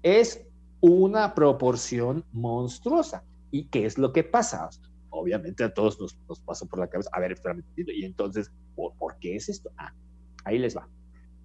Es 0.02 0.46
una 0.80 1.34
proporción 1.34 2.24
monstruosa. 2.32 3.24
¿Y 3.50 3.64
qué 3.66 3.86
es 3.86 3.98
lo 3.98 4.12
que 4.12 4.24
pasa? 4.24 4.68
Obviamente 5.10 5.64
a 5.64 5.74
todos 5.74 6.00
nos, 6.00 6.16
nos 6.28 6.40
pasó 6.40 6.66
por 6.66 6.78
la 6.78 6.88
cabeza, 6.88 7.10
a 7.12 7.20
ver, 7.20 7.34
y 7.76 8.04
entonces, 8.04 8.52
¿por, 8.76 8.94
¿por 8.94 9.18
qué 9.18 9.36
es 9.36 9.48
esto? 9.48 9.70
Ah, 9.76 9.92
ahí 10.44 10.58
les 10.58 10.76
va. 10.76 10.88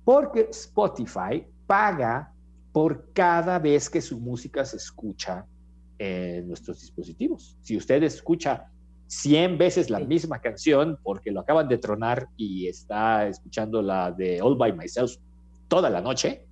Porque 0.03 0.47
Spotify 0.51 1.45
paga 1.65 2.31
por 2.71 3.11
cada 3.13 3.57
vez 3.57 3.89
que 3.89 4.01
su 4.01 4.19
música 4.19 4.63
se 4.65 4.77
escucha 4.77 5.45
en 5.97 6.47
nuestros 6.47 6.81
dispositivos. 6.81 7.57
Si 7.61 7.75
usted 7.75 8.03
escucha 8.03 8.69
100 9.07 9.57
veces 9.57 9.89
la 9.89 9.99
misma 9.99 10.39
canción 10.39 10.97
porque 11.03 11.31
lo 11.31 11.41
acaban 11.41 11.67
de 11.67 11.77
tronar 11.77 12.27
y 12.37 12.67
está 12.67 13.27
escuchando 13.27 13.81
la 13.81 14.11
de 14.11 14.41
All 14.41 14.57
by 14.57 14.73
Myself 14.73 15.15
toda 15.67 15.89
la 15.89 16.01
noche, 16.01 16.45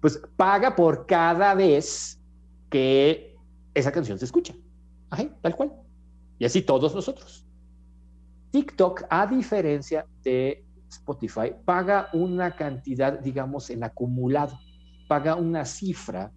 pues 0.00 0.20
paga 0.36 0.74
por 0.74 1.06
cada 1.06 1.54
vez 1.54 2.20
que 2.70 3.36
esa 3.74 3.92
canción 3.92 4.18
se 4.18 4.24
escucha. 4.24 4.54
tal 5.42 5.56
cual. 5.56 5.72
Y 6.38 6.44
así 6.44 6.62
todos 6.62 6.94
nosotros. 6.94 7.44
TikTok, 8.50 9.04
a 9.10 9.26
diferencia 9.26 10.06
de 10.22 10.64
Spotify, 10.88 11.52
paga 11.64 12.08
una 12.12 12.56
cantidad, 12.56 13.20
digamos, 13.20 13.70
en 13.70 13.84
acumulado, 13.84 14.58
paga 15.08 15.36
una 15.36 15.64
cifra 15.64 16.32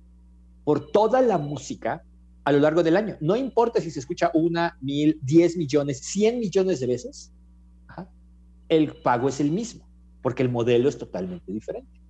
por 0.64 0.92
toda 0.92 1.22
la 1.22 1.38
música 1.38 2.04
a 2.44 2.52
lo 2.52 2.60
largo 2.60 2.84
del 2.84 2.98
año. 2.98 3.18
No 3.22 3.36
importa 3.36 3.82
si 3.82 3.90
se 3.90 4.00
escucha 4.00 4.30
una, 4.34 4.78
mil, 4.82 5.20
diez 5.22 5.58
millones, 5.58 6.00
cien 6.00 6.40
millones 6.40 6.80
de 6.80 6.88
veces, 6.88 7.34
el 8.70 8.94
pago 9.02 9.30
es 9.30 9.40
el 9.40 9.52
mismo, 9.52 9.88
porque 10.22 10.44
el 10.44 10.50
modelo 10.50 10.90
es 10.90 10.98
totalmente 10.98 11.52
diferente. 11.52 12.03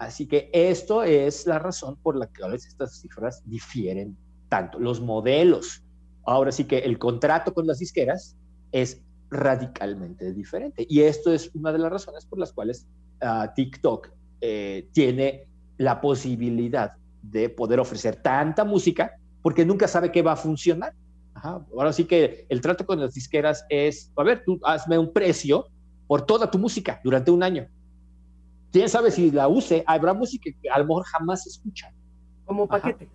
Así 0.00 0.26
que 0.26 0.48
esto 0.54 1.02
es 1.02 1.46
la 1.46 1.58
razón 1.58 1.94
por 2.02 2.16
la 2.16 2.26
que 2.26 2.42
estas 2.54 3.02
cifras 3.02 3.42
difieren 3.44 4.16
tanto. 4.48 4.78
Los 4.78 4.98
modelos, 4.98 5.84
ahora 6.24 6.52
sí 6.52 6.64
que 6.64 6.78
el 6.78 6.98
contrato 6.98 7.52
con 7.52 7.66
las 7.66 7.80
disqueras 7.80 8.34
es 8.72 9.02
radicalmente 9.30 10.32
diferente. 10.32 10.86
Y 10.88 11.02
esto 11.02 11.30
es 11.30 11.50
una 11.54 11.70
de 11.70 11.80
las 11.80 11.92
razones 11.92 12.24
por 12.24 12.38
las 12.38 12.50
cuales 12.50 12.86
ah, 13.20 13.52
TikTok 13.54 14.08
eh, 14.40 14.88
tiene 14.92 15.46
la 15.76 16.00
posibilidad 16.00 16.92
de 17.20 17.50
poder 17.50 17.78
ofrecer 17.78 18.16
tanta 18.16 18.64
música 18.64 19.12
porque 19.42 19.66
nunca 19.66 19.86
sabe 19.86 20.10
qué 20.10 20.22
va 20.22 20.32
a 20.32 20.36
funcionar. 20.36 20.94
Ahora 21.34 21.92
sí 21.92 22.06
que 22.06 22.46
el 22.48 22.62
trato 22.62 22.86
con 22.86 23.00
las 23.00 23.12
disqueras 23.12 23.66
es, 23.68 24.10
a 24.16 24.22
ver, 24.22 24.44
tú 24.46 24.58
hazme 24.64 24.98
un 24.98 25.12
precio 25.12 25.66
por 26.06 26.22
toda 26.22 26.50
tu 26.50 26.58
música 26.58 27.02
durante 27.04 27.30
un 27.30 27.42
año. 27.42 27.68
¿Quién 28.72 28.88
sabe 28.88 29.10
si 29.10 29.30
la 29.30 29.48
use? 29.48 29.82
Habrá 29.86 30.14
música 30.14 30.50
que 30.60 30.70
a 30.70 30.78
lo 30.78 30.86
mejor 30.86 31.04
jamás 31.04 31.42
se 31.42 31.50
escucha. 31.50 31.92
Como 32.44 32.66
paquete. 32.66 33.08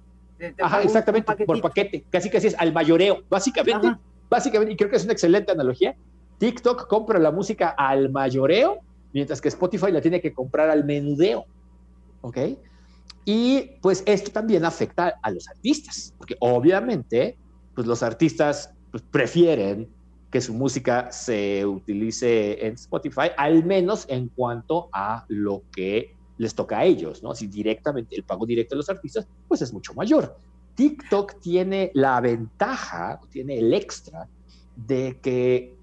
Ajá, 0.62 0.82
exactamente, 0.82 1.46
por 1.46 1.62
paquete. 1.62 2.06
Casi 2.10 2.30
casi 2.30 2.48
es 2.48 2.56
al 2.58 2.74
mayoreo. 2.74 3.24
Básicamente, 3.30 3.96
básicamente, 4.30 4.74
y 4.74 4.78
creo 4.78 4.90
que 4.90 4.98
es 4.98 5.04
una 5.04 5.14
excelente 5.14 5.52
analogía. 5.52 5.96
TikTok 6.40 6.88
compra 6.88 7.20
la 7.20 7.32
música 7.32 7.70
al 7.70 8.10
mayoreo, 8.12 8.80
mientras 9.14 9.40
que 9.40 9.48
Spotify 9.48 9.92
la 9.92 10.02
tiene 10.02 10.20
que 10.20 10.34
comprar 10.34 10.70
al 10.70 10.84
menudeo. 10.84 11.46
¿Ok? 12.22 12.38
Y 13.24 13.78
pues 13.82 14.04
esto 14.06 14.32
también 14.32 14.66
afecta 14.66 15.16
a 15.22 15.32
los 15.32 15.48
artistas, 15.48 16.14
porque 16.18 16.36
obviamente 16.40 17.38
pues 17.74 17.88
los 17.88 18.04
artistas 18.04 18.74
pues, 18.92 19.04
prefieren 19.04 19.90
que 20.36 20.42
su 20.42 20.54
música 20.54 21.14
se 21.14 21.66
utilice 21.66 22.68
en 22.68 22.74
Spotify, 22.74 23.30
al 23.38 23.64
menos 23.64 24.06
en 24.10 24.28
cuanto 24.28 24.90
a 24.92 25.24
lo 25.30 25.64
que 25.74 26.14
les 26.38 26.54
toca 26.54 26.80
a 26.80 26.84
ellos, 26.84 27.24
¿no? 27.24 27.34
Si 27.34 27.48
directamente 27.48 28.18
el 28.18 28.26
pago 28.26 28.46
directo 28.46 28.76
de 28.76 28.80
los 28.80 28.90
artistas, 28.90 29.30
pues 29.48 29.62
es 29.62 29.72
mucho 29.72 29.94
mayor. 29.94 30.36
TikTok 30.76 31.40
tiene 31.40 31.90
la 31.94 32.20
ventaja, 32.20 33.18
tiene 33.30 33.60
el 33.60 33.74
extra 33.74 34.28
de 34.76 35.18
que 35.22 35.74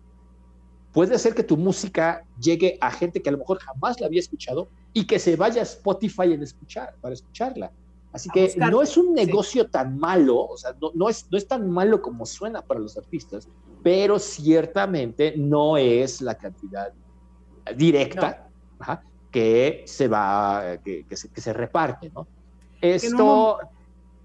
puede 0.93 1.19
ser 1.19 1.35
que 1.35 1.45
tu 1.45 1.57
música 1.57 2.23
llegue 2.39 2.77
a 2.83 2.91
gente 2.91 3.23
que 3.23 3.31
a 3.31 3.33
lo 3.33 3.39
mejor 3.39 3.59
jamás 3.59 4.03
la 4.03 4.07
había 4.07 4.21
escuchado 4.21 4.69
y 4.93 5.07
que 5.07 5.19
se 5.19 5.35
vaya 5.35 5.63
a 5.63 5.65
Spotify 5.65 6.35
en 6.35 6.43
escuchar, 6.43 6.95
para 7.01 7.15
escucharla. 7.15 7.73
Así 8.13 8.29
que 8.29 8.53
no 8.59 8.83
es 8.83 8.99
un 8.99 9.15
negocio 9.15 9.71
tan 9.71 9.97
malo, 9.97 10.41
o 10.41 10.59
sea, 10.59 10.77
no, 10.93 11.09
es, 11.09 11.27
no 11.31 11.39
es 11.39 11.49
tan 11.49 11.71
malo 11.71 12.03
como 12.03 12.27
suena 12.27 12.61
para 12.61 12.81
los 12.81 12.99
artistas, 12.99 13.49
pero 13.83 14.19
ciertamente 14.19 15.35
no 15.37 15.77
es 15.77 16.21
la 16.21 16.35
cantidad 16.37 16.93
directa 17.77 18.49
que 19.31 19.85
se 19.87 20.09
va, 20.09 20.77
que, 20.85 21.05
se, 21.13 21.29
que 21.29 21.41
se 21.41 21.53
reparte, 21.53 22.11
¿no? 22.15 22.27
Esto... 22.81 23.59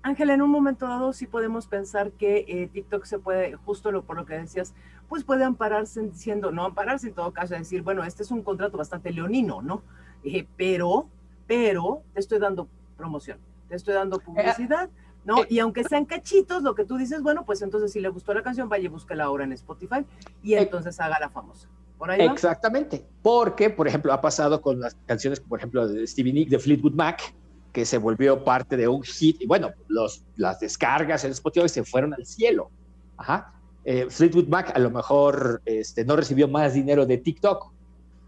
Ángela, 0.04 0.34
en 0.34 0.42
un 0.42 0.50
momento 0.50 0.88
dado 0.88 1.12
sí 1.12 1.28
podemos 1.28 1.68
pensar 1.68 2.12
que 2.12 2.46
eh, 2.48 2.70
TikTok 2.72 3.04
se 3.04 3.20
puede, 3.20 3.56
justo 3.56 3.92
lo, 3.92 4.04
por 4.04 4.16
lo 4.16 4.26
que 4.26 4.36
decías, 4.36 4.74
pues 5.10 5.26
puede 5.26 5.44
ampararse 5.44 6.02
diciendo, 6.02 6.50
no 6.52 6.64
ampararse 6.64 7.08
en 7.08 7.14
todo 7.14 7.34
caso, 7.34 7.56
decir, 7.56 7.82
bueno, 7.82 8.06
este 8.06 8.24
es 8.24 8.32
un 8.32 8.42
contrato 8.42 8.78
bastante 8.78 9.12
leonino, 9.12 9.62
¿no? 9.62 9.82
eh, 10.24 10.48
pero, 10.56 11.08
pero 11.46 12.04
te 12.14 12.22
estoy 12.22 12.40
dando 12.40 12.70
promoción, 12.96 13.38
te 13.68 13.76
estoy 13.76 13.96
dando 13.96 14.20
publicidad. 14.20 14.90
¿No? 15.26 15.38
Y 15.50 15.60
aunque 15.60 15.84
sean 15.84 16.06
cachitos, 16.06 16.64
lo 16.64 16.76
que 16.76 16.86
tú 16.86 16.98
dices, 16.98 17.22
bueno, 17.22 17.46
pues 17.46 17.62
entonces 17.62 17.92
si 17.92 18.00
le 18.00 18.10
gustó 18.10 18.34
la 18.34 18.44
canción, 18.44 18.70
vaya 18.70 18.86
y 18.86 18.88
búsquela 18.88 19.26
ahora 19.26 19.44
en 19.44 19.52
Spotify 19.54 20.06
y 20.42 20.54
entonces 20.54 21.00
haga 21.00 21.20
la 21.20 21.30
famosa. 21.30 21.68
¿Por 21.98 22.12
ahí 22.12 22.22
Exactamente, 22.22 23.04
porque, 23.24 23.70
por 23.70 23.88
ejemplo, 23.88 24.14
ha 24.14 24.22
pasado 24.22 24.62
con 24.62 24.80
las 24.80 24.96
canciones, 25.06 25.40
por 25.40 25.60
ejemplo, 25.60 25.88
de 25.88 26.06
Stevie 26.06 26.34
Nicks 26.34 26.52
de 26.52 26.60
Fleetwood 26.60 26.94
Mac, 26.94 27.34
que 27.74 27.86
se 27.86 27.98
volvió 27.98 28.44
parte 28.44 28.78
de 28.78 28.88
un 28.88 29.04
hit, 29.04 29.42
y 29.42 29.48
bueno, 29.48 29.72
los, 29.88 30.24
las 30.36 30.60
descargas 30.60 31.24
en 31.24 31.32
Spotify 31.32 31.68
se 31.68 31.84
fueron 31.84 32.14
al 32.14 32.26
cielo. 32.26 32.70
Ajá. 33.18 33.54
Eh, 33.84 34.08
Fleetwood 34.10 34.48
Mac 34.48 34.72
a 34.76 34.80
lo 34.80 34.92
mejor 34.92 35.62
este, 35.66 36.06
no 36.06 36.16
recibió 36.16 36.48
más 36.48 36.74
dinero 36.74 37.06
de 37.06 37.18
TikTok, 37.18 37.72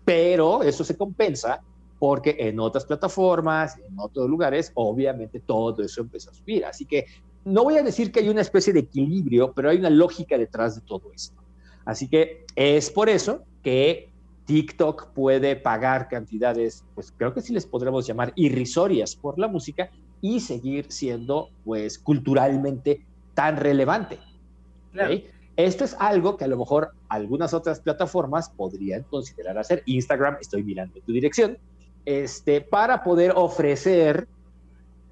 pero 0.05 0.63
eso 0.63 0.83
se 0.83 0.97
compensa 0.97 1.61
porque 1.99 2.37
en 2.39 2.59
otras 2.59 2.85
plataformas, 2.85 3.77
en 3.77 3.99
otros 3.99 4.29
lugares, 4.29 4.71
obviamente 4.73 5.41
todo 5.41 5.83
eso 5.83 6.01
empezó 6.01 6.31
a 6.31 6.33
subir. 6.33 6.65
Así 6.65 6.85
que 6.85 7.05
no 7.45 7.63
voy 7.63 7.77
a 7.77 7.83
decir 7.83 8.11
que 8.11 8.21
hay 8.21 8.29
una 8.29 8.41
especie 8.41 8.73
de 8.73 8.79
equilibrio, 8.79 9.53
pero 9.53 9.69
hay 9.69 9.77
una 9.77 9.89
lógica 9.89 10.37
detrás 10.37 10.75
de 10.75 10.81
todo 10.81 11.11
esto. 11.13 11.41
Así 11.85 12.07
que 12.07 12.45
es 12.55 12.89
por 12.89 13.09
eso 13.09 13.43
que 13.61 14.09
TikTok 14.45 15.09
puede 15.13 15.55
pagar 15.55 16.07
cantidades, 16.07 16.83
pues 16.95 17.13
creo 17.15 17.33
que 17.33 17.41
sí 17.41 17.53
les 17.53 17.65
podremos 17.65 18.07
llamar 18.07 18.33
irrisorias 18.35 19.15
por 19.15 19.37
la 19.37 19.47
música 19.47 19.91
y 20.21 20.39
seguir 20.39 20.91
siendo, 20.91 21.49
pues, 21.63 21.99
culturalmente 21.99 23.05
tan 23.33 23.57
relevante. 23.57 24.19
Esto 25.55 25.83
es 25.83 25.95
algo 25.99 26.37
que 26.37 26.45
a 26.45 26.47
lo 26.47 26.57
mejor 26.57 26.91
algunas 27.09 27.53
otras 27.53 27.79
plataformas 27.79 28.49
podrían 28.49 29.03
considerar 29.03 29.57
hacer. 29.57 29.83
Instagram, 29.85 30.37
estoy 30.39 30.63
mirando 30.63 30.97
en 30.97 31.03
tu 31.03 31.11
dirección, 31.11 31.57
este, 32.09 32.59
para 32.59 33.03
poder 33.03 33.33
ofrecer 33.35 34.27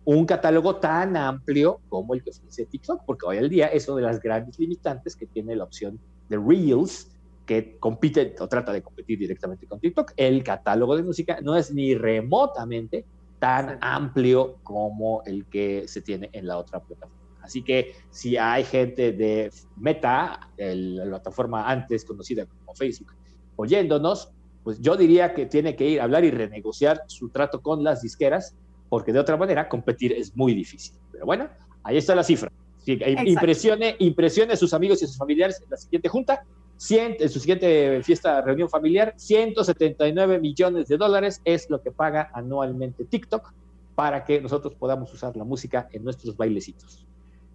un 0.03 0.25
catálogo 0.25 0.77
tan 0.77 1.15
amplio 1.15 1.79
como 1.89 2.15
el 2.15 2.23
que 2.23 2.31
ofrece 2.31 2.65
TikTok, 2.65 3.03
porque 3.05 3.27
hoy 3.27 3.37
en 3.37 3.49
día 3.49 3.67
es 3.67 3.87
una 3.87 3.97
de 3.97 4.01
las 4.01 4.19
grandes 4.19 4.57
limitantes 4.57 5.15
que 5.15 5.27
tiene 5.27 5.55
la 5.55 5.65
opción 5.65 5.99
de 6.27 6.37
Reels, 6.37 7.11
que 7.45 7.77
compite 7.77 8.35
o 8.39 8.47
trata 8.47 8.73
de 8.73 8.81
competir 8.81 9.19
directamente 9.19 9.67
con 9.67 9.79
TikTok. 9.79 10.13
El 10.17 10.43
catálogo 10.43 10.97
de 10.97 11.03
música 11.03 11.39
no 11.39 11.55
es 11.55 11.71
ni 11.71 11.93
remotamente 11.93 13.05
tan 13.37 13.77
amplio 13.79 14.55
como 14.63 15.21
el 15.27 15.45
que 15.45 15.87
se 15.87 16.01
tiene 16.01 16.31
en 16.33 16.47
la 16.47 16.57
otra 16.57 16.79
plataforma. 16.79 17.15
Así 17.43 17.61
que 17.61 17.93
si 18.09 18.37
hay 18.37 18.63
gente 18.63 19.11
de 19.11 19.51
Meta, 19.75 20.49
la 20.57 21.05
plataforma 21.05 21.69
antes 21.69 22.03
conocida 22.03 22.47
como 22.47 22.73
Facebook, 22.73 23.13
oyéndonos, 23.55 24.31
pues 24.67 24.81
yo 24.81 24.97
diría 24.97 25.33
que 25.33 25.45
tiene 25.45 25.77
que 25.77 25.87
ir 25.87 26.01
a 26.01 26.03
hablar 26.03 26.25
y 26.25 26.29
renegociar 26.29 27.03
su 27.07 27.29
trato 27.29 27.61
con 27.61 27.85
las 27.85 28.01
disqueras, 28.01 28.53
porque 28.89 29.13
de 29.13 29.19
otra 29.19 29.37
manera 29.37 29.69
competir 29.69 30.11
es 30.11 30.35
muy 30.35 30.53
difícil. 30.53 30.93
Pero 31.09 31.25
bueno, 31.25 31.47
ahí 31.83 31.95
está 31.95 32.13
la 32.13 32.21
cifra. 32.21 32.51
impresione, 32.85 33.95
impresione 33.99 34.51
a 34.51 34.57
sus 34.57 34.73
amigos 34.73 35.01
y 35.01 35.05
a 35.05 35.07
sus 35.07 35.17
familiares 35.17 35.61
en 35.63 35.69
la 35.69 35.77
siguiente 35.77 36.09
junta, 36.09 36.43
en 36.89 37.29
su 37.29 37.39
siguiente 37.39 38.03
fiesta, 38.03 38.41
reunión 38.41 38.67
familiar, 38.67 39.13
179 39.15 40.37
millones 40.41 40.89
de 40.89 40.97
dólares 40.97 41.39
es 41.45 41.69
lo 41.69 41.81
que 41.81 41.93
paga 41.93 42.29
anualmente 42.33 43.05
TikTok 43.05 43.53
para 43.95 44.25
que 44.25 44.41
nosotros 44.41 44.75
podamos 44.75 45.13
usar 45.13 45.37
la 45.37 45.45
música 45.45 45.87
en 45.93 46.03
nuestros 46.03 46.35
bailecitos 46.35 47.07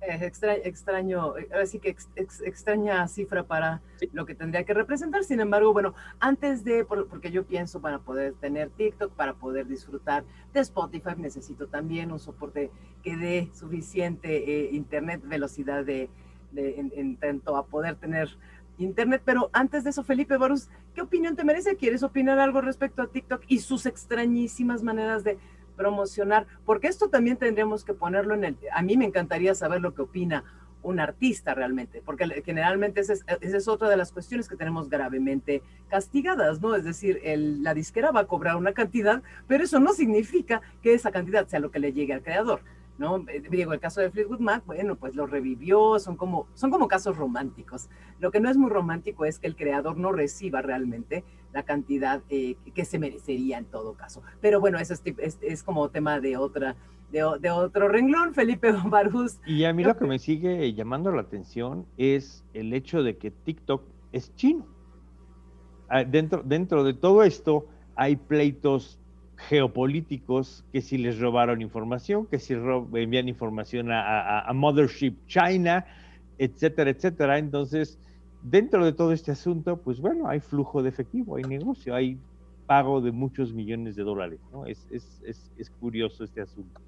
extraño, 0.02 1.34
así 1.60 1.78
que 1.78 1.96
extraña 2.44 3.06
cifra 3.08 3.44
para 3.44 3.80
lo 4.12 4.26
que 4.26 4.34
tendría 4.34 4.64
que 4.64 4.74
representar. 4.74 5.24
Sin 5.24 5.40
embargo, 5.40 5.72
bueno, 5.72 5.94
antes 6.18 6.64
de, 6.64 6.84
porque 6.84 7.30
yo 7.30 7.44
pienso 7.44 7.80
para 7.80 8.00
poder 8.00 8.34
tener 8.34 8.70
TikTok, 8.70 9.12
para 9.12 9.34
poder 9.34 9.66
disfrutar 9.66 10.24
de 10.52 10.60
Spotify, 10.60 11.14
necesito 11.16 11.66
también 11.68 12.12
un 12.12 12.18
soporte 12.18 12.70
que 13.02 13.16
dé 13.16 13.50
suficiente 13.52 14.66
eh, 14.66 14.70
internet, 14.72 15.22
velocidad 15.24 15.84
de, 15.84 16.10
en, 16.54 17.16
tanto 17.16 17.56
a 17.56 17.66
poder 17.66 17.96
tener 17.96 18.36
internet. 18.78 19.22
Pero 19.24 19.50
antes 19.52 19.84
de 19.84 19.90
eso, 19.90 20.02
Felipe 20.02 20.36
Barus, 20.36 20.68
¿qué 20.94 21.02
opinión 21.02 21.36
te 21.36 21.44
merece? 21.44 21.76
¿Quieres 21.76 22.02
opinar 22.02 22.38
algo 22.38 22.60
respecto 22.60 23.02
a 23.02 23.06
TikTok 23.06 23.42
y 23.46 23.60
sus 23.60 23.86
extrañísimas 23.86 24.82
maneras 24.82 25.24
de 25.24 25.38
promocionar, 25.76 26.46
porque 26.64 26.88
esto 26.88 27.08
también 27.08 27.36
tendríamos 27.36 27.84
que 27.84 27.94
ponerlo 27.94 28.34
en 28.34 28.44
el, 28.44 28.56
a 28.72 28.82
mí 28.82 28.96
me 28.96 29.06
encantaría 29.06 29.54
saber 29.54 29.80
lo 29.80 29.94
que 29.94 30.02
opina 30.02 30.44
un 30.82 30.98
artista 31.00 31.54
realmente, 31.54 32.02
porque 32.04 32.42
generalmente 32.44 33.00
esa 33.00 33.14
es, 33.40 33.68
otra 33.68 33.88
de 33.88 33.96
las 33.96 34.12
cuestiones 34.12 34.48
que 34.48 34.56
tenemos 34.56 34.88
gravemente 34.88 35.62
castigadas, 35.88 36.60
¿no? 36.60 36.74
Es 36.74 36.84
decir, 36.84 37.20
la 37.24 37.74
disquera 37.74 38.10
va 38.10 38.20
a 38.20 38.26
cobrar 38.26 38.56
una 38.56 38.72
cantidad, 38.72 39.22
pero 39.46 39.64
eso 39.64 39.78
no 39.78 39.92
significa 39.92 40.60
que 40.82 40.94
esa 40.94 41.12
cantidad 41.12 41.46
sea 41.46 41.60
lo 41.60 41.70
que 41.70 41.78
le 41.78 41.92
llegue 41.92 42.12
al 42.12 42.22
creador. 42.22 42.60
¿no? 42.98 43.24
Eh, 43.28 43.42
digo, 43.50 43.72
el 43.72 43.80
caso 43.80 44.00
de 44.00 44.10
Fleetwood 44.10 44.40
Mac, 44.40 44.64
bueno, 44.66 44.96
pues 44.96 45.14
lo 45.14 45.26
revivió, 45.26 45.98
son 45.98 46.16
como, 46.16 46.46
son 46.54 46.70
como 46.70 46.88
casos 46.88 47.16
románticos. 47.16 47.88
Lo 48.20 48.30
que 48.30 48.38
no 48.38 48.50
es 48.50 48.56
muy 48.56 48.70
romántico 48.70 49.24
es 49.24 49.38
que 49.38 49.46
el 49.46 49.56
creador 49.56 49.96
no 49.96 50.12
reciba 50.12 50.62
realmente 50.62 51.24
la 51.52 51.62
cantidad 51.62 52.22
eh, 52.28 52.56
que 52.74 52.84
se 52.84 52.98
merecería 52.98 53.58
en 53.58 53.66
todo 53.66 53.94
caso. 53.94 54.22
Pero 54.40 54.60
bueno, 54.60 54.78
eso 54.78 54.94
es, 54.94 55.38
es, 55.40 55.62
como 55.62 55.88
tema 55.90 56.20
de 56.20 56.36
otra, 56.36 56.76
de, 57.10 57.22
otro 57.22 57.88
renglón, 57.88 58.34
Felipe 58.34 58.72
Barús. 58.84 59.38
Y 59.46 59.64
a 59.64 59.72
mí 59.72 59.84
lo 59.84 59.96
que 59.96 60.06
me 60.06 60.18
sigue 60.18 60.72
llamando 60.74 61.12
la 61.12 61.22
atención 61.22 61.86
es 61.96 62.44
el 62.54 62.72
hecho 62.72 63.02
de 63.02 63.16
que 63.16 63.30
TikTok 63.30 63.82
es 64.12 64.34
chino. 64.34 64.66
Ah, 65.88 66.04
dentro, 66.04 66.42
dentro 66.44 66.84
de 66.84 66.94
todo 66.94 67.22
esto 67.22 67.66
hay 67.94 68.16
pleitos 68.16 68.98
geopolíticos, 69.48 70.64
que 70.72 70.80
si 70.80 70.98
les 70.98 71.18
robaron 71.18 71.62
información, 71.62 72.26
que 72.26 72.38
si 72.38 72.54
envían 72.54 73.28
información 73.28 73.88
a, 73.90 74.50
Mothership 74.54 75.16
China, 75.26 75.84
etcétera, 76.38 76.90
etcétera. 76.90 77.38
Entonces, 77.38 77.98
dentro 78.42 78.84
de 78.84 78.92
todo 78.92 79.12
este 79.12 79.30
asunto, 79.30 79.76
pues 79.76 80.00
bueno, 80.00 80.28
hay 80.28 80.40
flujo 80.40 80.82
de 80.82 80.88
efectivo, 80.88 81.36
hay 81.36 81.44
negocio, 81.44 81.94
hay 81.94 82.18
pago 82.66 83.00
de 83.00 83.12
muchos 83.12 83.52
millones 83.52 83.96
de 83.96 84.02
dólares, 84.02 84.40
¿no? 84.52 84.66
Es, 84.66 84.86
es 84.92 85.70
curioso 85.80 86.24
este 86.24 86.40
asunto. 86.40 86.80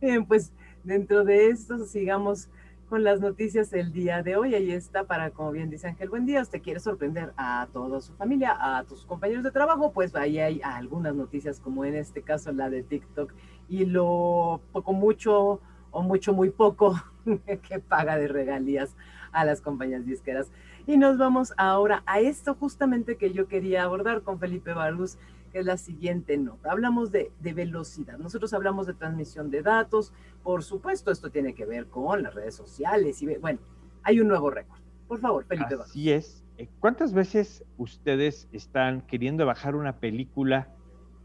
Bien, 0.00 0.24
pues 0.24 0.52
dentro 0.84 1.24
de 1.24 1.48
esto 1.48 1.78
sigamos 1.84 2.48
con 2.92 3.04
las 3.04 3.20
noticias 3.20 3.70
del 3.70 3.90
día 3.90 4.22
de 4.22 4.36
hoy. 4.36 4.54
Ahí 4.54 4.70
está 4.70 5.04
para, 5.04 5.30
como 5.30 5.50
bien 5.50 5.70
dice 5.70 5.86
Ángel, 5.88 6.10
buen 6.10 6.26
día. 6.26 6.42
Usted 6.42 6.60
quiere 6.60 6.78
sorprender 6.78 7.32
a 7.38 7.66
toda 7.72 8.02
su 8.02 8.12
familia, 8.16 8.54
a 8.60 8.84
tus 8.84 9.06
compañeros 9.06 9.42
de 9.44 9.50
trabajo, 9.50 9.92
pues 9.92 10.14
ahí 10.14 10.38
hay 10.38 10.60
algunas 10.62 11.14
noticias, 11.14 11.58
como 11.58 11.86
en 11.86 11.94
este 11.94 12.20
caso 12.20 12.52
la 12.52 12.68
de 12.68 12.82
TikTok 12.82 13.32
y 13.66 13.86
lo 13.86 14.60
poco 14.72 14.92
mucho 14.92 15.62
o 15.90 16.02
mucho 16.02 16.34
muy 16.34 16.50
poco 16.50 16.94
que 17.46 17.78
paga 17.78 18.18
de 18.18 18.28
regalías 18.28 18.94
a 19.42 19.44
las 19.44 19.60
compañías 19.60 20.06
disqueras. 20.06 20.50
Y 20.86 20.96
nos 20.96 21.18
vamos 21.18 21.52
ahora 21.56 22.02
a 22.06 22.20
esto 22.20 22.54
justamente 22.54 23.16
que 23.16 23.32
yo 23.32 23.48
quería 23.48 23.84
abordar 23.84 24.22
con 24.22 24.38
Felipe 24.38 24.72
Barús, 24.72 25.18
que 25.52 25.60
es 25.60 25.66
la 25.66 25.76
siguiente 25.76 26.36
nota. 26.38 26.72
Hablamos 26.72 27.12
de, 27.12 27.30
velocidad, 27.40 28.18
nosotros 28.18 28.52
hablamos 28.54 28.86
de 28.86 28.94
transmisión 28.94 29.50
de 29.50 29.62
datos, 29.62 30.12
por 30.42 30.64
supuesto 30.64 31.10
esto 31.10 31.30
tiene 31.30 31.54
que 31.54 31.66
ver 31.66 31.86
con 31.86 32.22
las 32.22 32.34
redes 32.34 32.54
sociales 32.54 33.20
y 33.22 33.36
bueno, 33.36 33.60
hay 34.02 34.20
un 34.20 34.28
nuevo 34.28 34.50
récord. 34.50 34.80
Por 35.06 35.20
favor, 35.20 35.44
Felipe. 35.44 35.74
Así 35.74 36.10
es. 36.10 36.42
Eh, 36.58 36.68
¿Cuántas 36.80 37.12
veces 37.12 37.64
ustedes 37.76 38.48
están 38.52 39.02
queriendo 39.02 39.44
bajar 39.46 39.74
una 39.74 39.98
película 39.98 40.68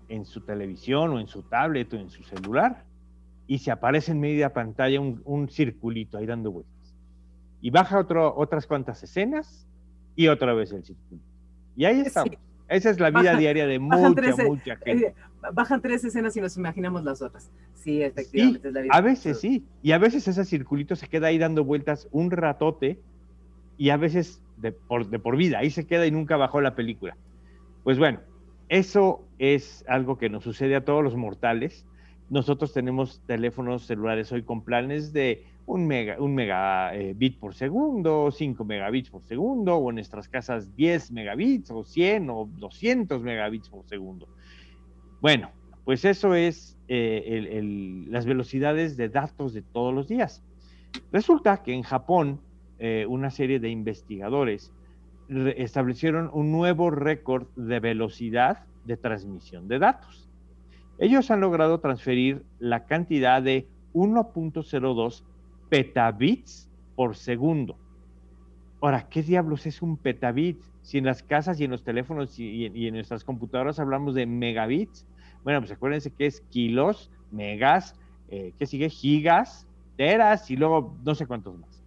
en 0.09 0.25
su 0.25 0.41
televisión 0.41 1.11
o 1.11 1.19
en 1.19 1.27
su 1.27 1.43
tablet 1.43 1.93
o 1.93 1.97
en 1.97 2.09
su 2.09 2.23
celular 2.23 2.85
y 3.45 3.59
se 3.59 3.71
aparece 3.71 4.11
en 4.11 4.19
media 4.19 4.53
pantalla 4.53 4.99
un, 4.99 5.49
circulito 5.49 6.17
ahí 6.17 6.25
dando 6.25 6.51
vueltas? 6.51 6.76
Y 7.61 7.69
baja 7.71 7.99
otro, 7.99 8.35
otras 8.37 8.67
cuantas 8.67 9.01
escenas 9.03 9.67
y 10.15 10.27
otra 10.27 10.53
vez 10.53 10.71
el 10.71 10.83
circulito. 10.83 11.25
Y 11.75 11.85
ahí 11.85 12.01
estamos. 12.01 12.37
Esa 12.69 12.89
es 12.89 12.99
la 12.99 13.09
vida 13.11 13.35
diaria 13.35 13.65
de 13.65 13.79
mucha, 13.79 14.09
mucha 14.45 14.75
gente. 14.77 15.15
bajan 15.53 15.81
tres 15.81 16.03
escenas 16.03 16.35
y 16.35 16.41
nos 16.41 16.57
imaginamos 16.57 17.03
las 17.03 17.21
otras. 17.21 17.49
Sí, 17.73 18.01
efectivamente. 18.01 18.67
es 18.67 18.73
la 18.73 18.81
vida 18.81 18.93
a 18.93 19.01
veces 19.01 19.39
sí. 19.39 19.65
Y 19.81 19.93
a 19.93 19.97
veces 19.97 20.27
ese 20.27 20.43
circulito 20.43 20.95
se 20.95 21.07
queda 21.07 21.27
ahí 21.27 21.37
dando 21.37 21.63
vueltas 21.63 22.09
un 22.11 22.29
ratote 22.29 22.99
y 23.77 23.89
a 23.91 23.97
veces 23.97 24.41
de 24.57 24.73
por, 24.73 25.09
de 25.09 25.19
por 25.19 25.37
vida. 25.37 25.59
Ahí 25.59 25.69
se 25.69 25.85
queda 25.85 26.05
y 26.05 26.11
nunca 26.11 26.35
bajó 26.35 26.59
la 26.59 26.75
película. 26.75 27.15
Pues 27.83 27.97
bueno, 27.97 28.19
eso 28.69 29.23
es 29.39 29.85
algo 29.87 30.17
que 30.17 30.29
nos 30.29 30.43
sucede 30.43 30.75
a 30.75 30.83
todos 30.83 31.03
los 31.03 31.15
mortales. 31.15 31.85
Nosotros 32.29 32.73
tenemos 32.73 33.21
teléfonos 33.27 33.85
celulares 33.85 34.31
hoy 34.33 34.43
con 34.43 34.63
planes 34.63 35.13
de 35.13 35.45
un, 35.67 35.85
mega, 35.85 36.15
un 36.19 36.33
megabit 36.33 37.33
eh, 37.33 37.37
por 37.39 37.53
segundo, 37.53 38.31
5 38.31 38.63
megabits 38.63 39.09
por 39.09 39.23
segundo, 39.23 39.75
o 39.75 39.89
en 39.89 39.95
nuestras 39.95 40.29
casas 40.29 40.75
10 40.75 41.11
megabits, 41.11 41.69
o 41.71 41.83
100 41.83 42.29
o 42.29 42.49
200 42.57 43.21
megabits 43.21 43.69
por 43.69 43.85
segundo. 43.85 44.27
Bueno, 45.21 45.51
pues 45.83 46.05
eso 46.05 46.35
es 46.35 46.77
eh, 46.87 48.05
las 48.07 48.25
velocidades 48.25 48.95
de 48.95 49.09
datos 49.09 49.53
de 49.53 49.61
todos 49.61 49.93
los 49.93 50.07
días. 50.07 50.41
Resulta 51.11 51.61
que 51.63 51.73
en 51.73 51.83
Japón, 51.83 52.39
eh, 52.79 53.05
una 53.07 53.29
serie 53.29 53.59
de 53.59 53.69
investigadores 53.69 54.71
establecieron 55.29 56.29
un 56.31 56.53
nuevo 56.53 56.89
récord 56.91 57.47
de 57.57 57.81
velocidad 57.81 58.63
de 58.85 58.95
transmisión 58.95 59.67
de 59.67 59.79
datos. 59.79 60.29
Ellos 60.97 61.29
han 61.29 61.41
logrado 61.41 61.81
transferir 61.81 62.45
la 62.59 62.85
cantidad 62.85 63.41
de 63.41 63.67
1.02 63.93 65.23
petabits 65.69 66.69
por 66.95 67.15
segundo. 67.15 67.77
Ahora, 68.81 69.07
¿qué 69.09 69.23
diablos 69.23 69.65
es 69.65 69.81
un 69.81 69.97
petabit? 69.97 70.59
Si 70.81 70.97
en 70.97 71.05
las 71.05 71.23
casas 71.23 71.59
y 71.59 71.65
en 71.65 71.71
los 71.71 71.83
teléfonos 71.83 72.37
y, 72.39 72.65
en 72.65 72.93
nuestras 72.93 73.23
computadoras 73.23 73.79
hablamos 73.79 74.15
de 74.15 74.25
megabits, 74.25 75.05
bueno, 75.43 75.59
pues 75.59 75.71
acuérdense 75.71 76.11
que 76.11 76.25
es 76.25 76.41
kilos, 76.49 77.11
megas, 77.31 77.95
eh, 78.29 78.53
¿qué 78.57 78.65
sigue? 78.65 78.89
Gigas, 78.89 79.67
teras 79.97 80.49
y 80.51 80.55
luego 80.55 80.95
no 81.03 81.15
sé 81.15 81.25
cuántos 81.25 81.57
más. 81.57 81.83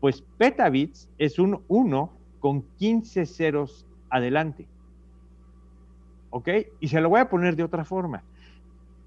Pues 0.00 0.22
petabits 0.36 1.08
es 1.18 1.38
un 1.38 1.62
1 1.68 2.12
con 2.40 2.62
15 2.78 3.24
ceros 3.24 3.86
adelante. 4.10 4.66
¿Ok? 6.30 6.48
Y 6.80 6.88
se 6.88 7.00
lo 7.00 7.08
voy 7.08 7.20
a 7.20 7.30
poner 7.30 7.56
de 7.56 7.62
otra 7.62 7.84
forma. 7.84 8.22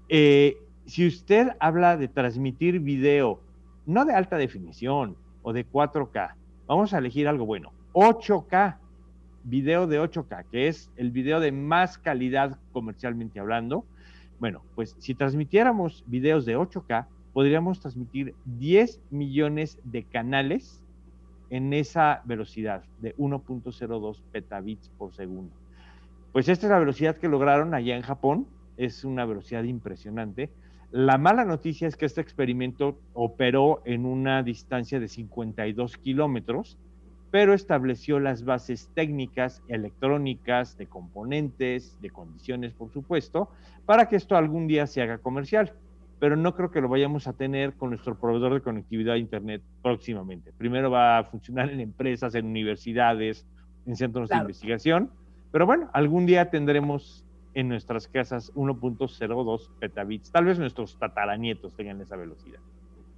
Eh, 0.08 0.56
si 0.86 1.06
usted 1.06 1.50
habla 1.60 1.96
de 1.96 2.08
transmitir 2.08 2.80
video, 2.80 3.40
no 3.88 4.04
de 4.04 4.12
alta 4.12 4.36
definición 4.36 5.16
o 5.42 5.54
de 5.54 5.66
4K, 5.66 6.34
vamos 6.66 6.92
a 6.92 6.98
elegir 6.98 7.26
algo 7.26 7.46
bueno. 7.46 7.72
8K, 7.94 8.76
video 9.44 9.86
de 9.86 9.98
8K, 9.98 10.44
que 10.50 10.68
es 10.68 10.90
el 10.96 11.10
video 11.10 11.40
de 11.40 11.52
más 11.52 11.96
calidad 11.96 12.58
comercialmente 12.72 13.40
hablando. 13.40 13.86
Bueno, 14.38 14.62
pues 14.74 14.94
si 14.98 15.14
transmitiéramos 15.14 16.04
videos 16.06 16.44
de 16.44 16.58
8K, 16.58 17.06
podríamos 17.32 17.80
transmitir 17.80 18.34
10 18.44 19.00
millones 19.10 19.78
de 19.84 20.04
canales 20.04 20.84
en 21.48 21.72
esa 21.72 22.20
velocidad 22.26 22.84
de 23.00 23.16
1.02 23.16 24.20
petabits 24.30 24.90
por 24.98 25.14
segundo. 25.14 25.54
Pues 26.32 26.50
esta 26.50 26.66
es 26.66 26.70
la 26.70 26.78
velocidad 26.78 27.16
que 27.16 27.28
lograron 27.28 27.72
allá 27.72 27.96
en 27.96 28.02
Japón, 28.02 28.46
es 28.76 29.02
una 29.04 29.24
velocidad 29.24 29.64
impresionante. 29.64 30.50
La 30.90 31.18
mala 31.18 31.44
noticia 31.44 31.86
es 31.86 31.96
que 31.96 32.06
este 32.06 32.20
experimento 32.20 32.98
operó 33.12 33.82
en 33.84 34.06
una 34.06 34.42
distancia 34.42 34.98
de 34.98 35.08
52 35.08 35.96
kilómetros, 35.98 36.78
pero 37.30 37.52
estableció 37.52 38.20
las 38.20 38.44
bases 38.44 38.90
técnicas, 38.94 39.62
electrónicas, 39.68 40.78
de 40.78 40.86
componentes, 40.86 42.00
de 42.00 42.10
condiciones, 42.10 42.72
por 42.72 42.90
supuesto, 42.90 43.50
para 43.84 44.08
que 44.08 44.16
esto 44.16 44.36
algún 44.36 44.66
día 44.66 44.86
se 44.86 45.02
haga 45.02 45.18
comercial 45.18 45.74
pero 46.18 46.36
no 46.36 46.54
creo 46.54 46.70
que 46.70 46.80
lo 46.80 46.88
vayamos 46.88 47.26
a 47.26 47.32
tener 47.32 47.74
con 47.74 47.90
nuestro 47.90 48.18
proveedor 48.18 48.54
de 48.54 48.60
conectividad 48.60 49.14
a 49.14 49.18
Internet 49.18 49.62
próximamente. 49.82 50.52
Primero 50.52 50.90
va 50.90 51.18
a 51.18 51.24
funcionar 51.24 51.70
en 51.70 51.80
empresas, 51.80 52.34
en 52.34 52.46
universidades, 52.46 53.46
en 53.86 53.96
centros 53.96 54.28
de 54.28 54.36
investigación, 54.36 55.10
pero 55.52 55.66
bueno, 55.66 55.88
algún 55.92 56.26
día 56.26 56.50
tendremos 56.50 57.24
en 57.58 57.68
nuestras 57.68 58.06
casas 58.06 58.52
1.02 58.54 59.68
petabits. 59.80 60.30
Tal 60.30 60.44
vez 60.44 60.60
nuestros 60.60 60.96
tataranietos 60.96 61.74
tengan 61.74 62.00
esa 62.00 62.14
velocidad. 62.14 62.60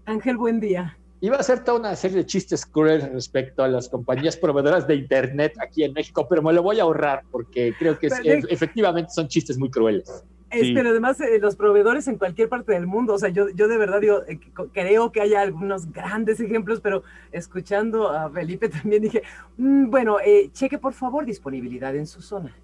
Ángel, 0.06 0.38
buen 0.38 0.60
día. 0.60 0.96
Iba 1.20 1.36
a 1.36 1.40
hacer 1.40 1.62
toda 1.62 1.78
una 1.78 1.94
serie 1.94 2.16
de 2.16 2.26
chistes 2.26 2.64
crueles 2.64 3.12
respecto 3.12 3.62
a 3.62 3.68
las 3.68 3.90
compañías 3.90 4.38
proveedoras 4.38 4.86
de 4.86 4.94
Internet 4.94 5.52
aquí 5.60 5.84
en 5.84 5.92
México, 5.92 6.26
pero 6.26 6.40
me 6.42 6.54
lo 6.54 6.62
voy 6.62 6.80
a 6.80 6.84
ahorrar 6.84 7.24
porque 7.30 7.74
creo 7.78 7.98
que 7.98 8.08
efectivamente 8.48 9.10
son 9.10 9.28
chistes 9.28 9.58
muy 9.58 9.70
crueles. 9.70 10.24
Pero 10.48 10.88
además 10.88 11.20
eh, 11.20 11.38
los 11.38 11.54
proveedores 11.54 12.08
en 12.08 12.16
cualquier 12.16 12.48
parte 12.48 12.72
del 12.72 12.86
mundo, 12.86 13.12
o 13.14 13.18
sea, 13.18 13.28
yo, 13.28 13.50
yo 13.50 13.68
de 13.68 13.76
verdad 13.76 14.00
digo, 14.00 14.22
eh, 14.26 14.40
creo 14.72 15.12
que 15.12 15.20
haya 15.20 15.42
algunos 15.42 15.92
grandes 15.92 16.40
ejemplos, 16.40 16.80
pero 16.80 17.04
escuchando 17.30 18.08
a 18.08 18.30
Felipe 18.30 18.68
también 18.70 19.02
dije, 19.02 19.22
mm, 19.58 19.90
bueno, 19.90 20.16
eh, 20.18 20.48
cheque 20.52 20.78
por 20.78 20.94
favor 20.94 21.26
disponibilidad 21.26 21.94
en 21.94 22.06
su 22.06 22.22
zona. 22.22 22.56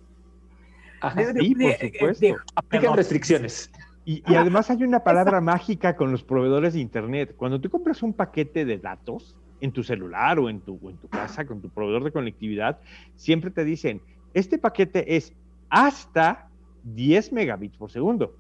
Sí, 1.41 1.55
por 1.55 2.15
supuesto. 2.15 2.27
Aplican 2.55 2.97
restricciones. 2.97 3.71
Y, 4.05 4.23
y, 4.31 4.37
además 4.37 4.71
hay 4.71 4.85
una 4.85 5.01
palabra 5.01 5.41
mágica 5.41 5.97
con 5.97 6.13
los 6.13 6.23
proveedores 6.23 6.75
de 6.75 6.81
Internet. 6.81 7.35
Cuando 7.37 7.61
tú 7.61 7.69
compras 7.71 8.03
un 8.03 8.13
paquete 8.13 8.65
de 8.65 8.79
datos 8.79 9.37
en 9.61 9.73
tu 9.73 9.83
celular 9.83 10.39
o 10.39 10.49
en 10.49 10.61
tu, 10.61 10.79
o 10.83 10.91
en 10.91 10.97
tu 10.97 11.09
casa 11.09 11.45
con 11.45 11.61
tu 11.61 11.69
proveedor 11.71 12.05
de 12.05 12.13
conectividad, 12.13 12.79
siempre 13.17 13.51
te 13.51 13.65
dicen, 13.65 14.01
este 14.35 14.59
paquete 14.59 15.17
es 15.17 15.33
hasta 15.71 16.49
10 16.85 17.33
megabits 17.33 17.77
por 17.77 17.91
segundo. 17.91 18.37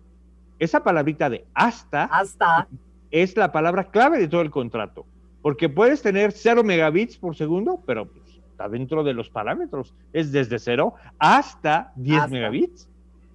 Esa 0.59 0.83
palabrita 0.83 1.29
de 1.29 1.45
hasta, 1.55 2.05
hasta 2.05 2.69
es 3.11 3.37
la 3.37 3.53
palabra 3.53 3.91
clave 3.91 4.19
de 4.19 4.29
todo 4.29 4.43
el 4.43 4.51
contrato, 4.51 5.05
porque 5.43 5.69
puedes 5.69 6.03
tener 6.03 6.33
0 6.33 6.65
megabits 6.65 7.17
por 7.17 7.37
segundo, 7.37 7.83
pero 7.87 8.09
está 8.57 8.71
dentro 8.71 9.05
de 9.05 9.13
los 9.13 9.29
parámetros. 9.29 9.95
Es 10.15 10.33
desde 10.33 10.59
0 10.59 10.95
hasta 11.19 11.93
10 11.97 12.31
megabits. 12.31 12.89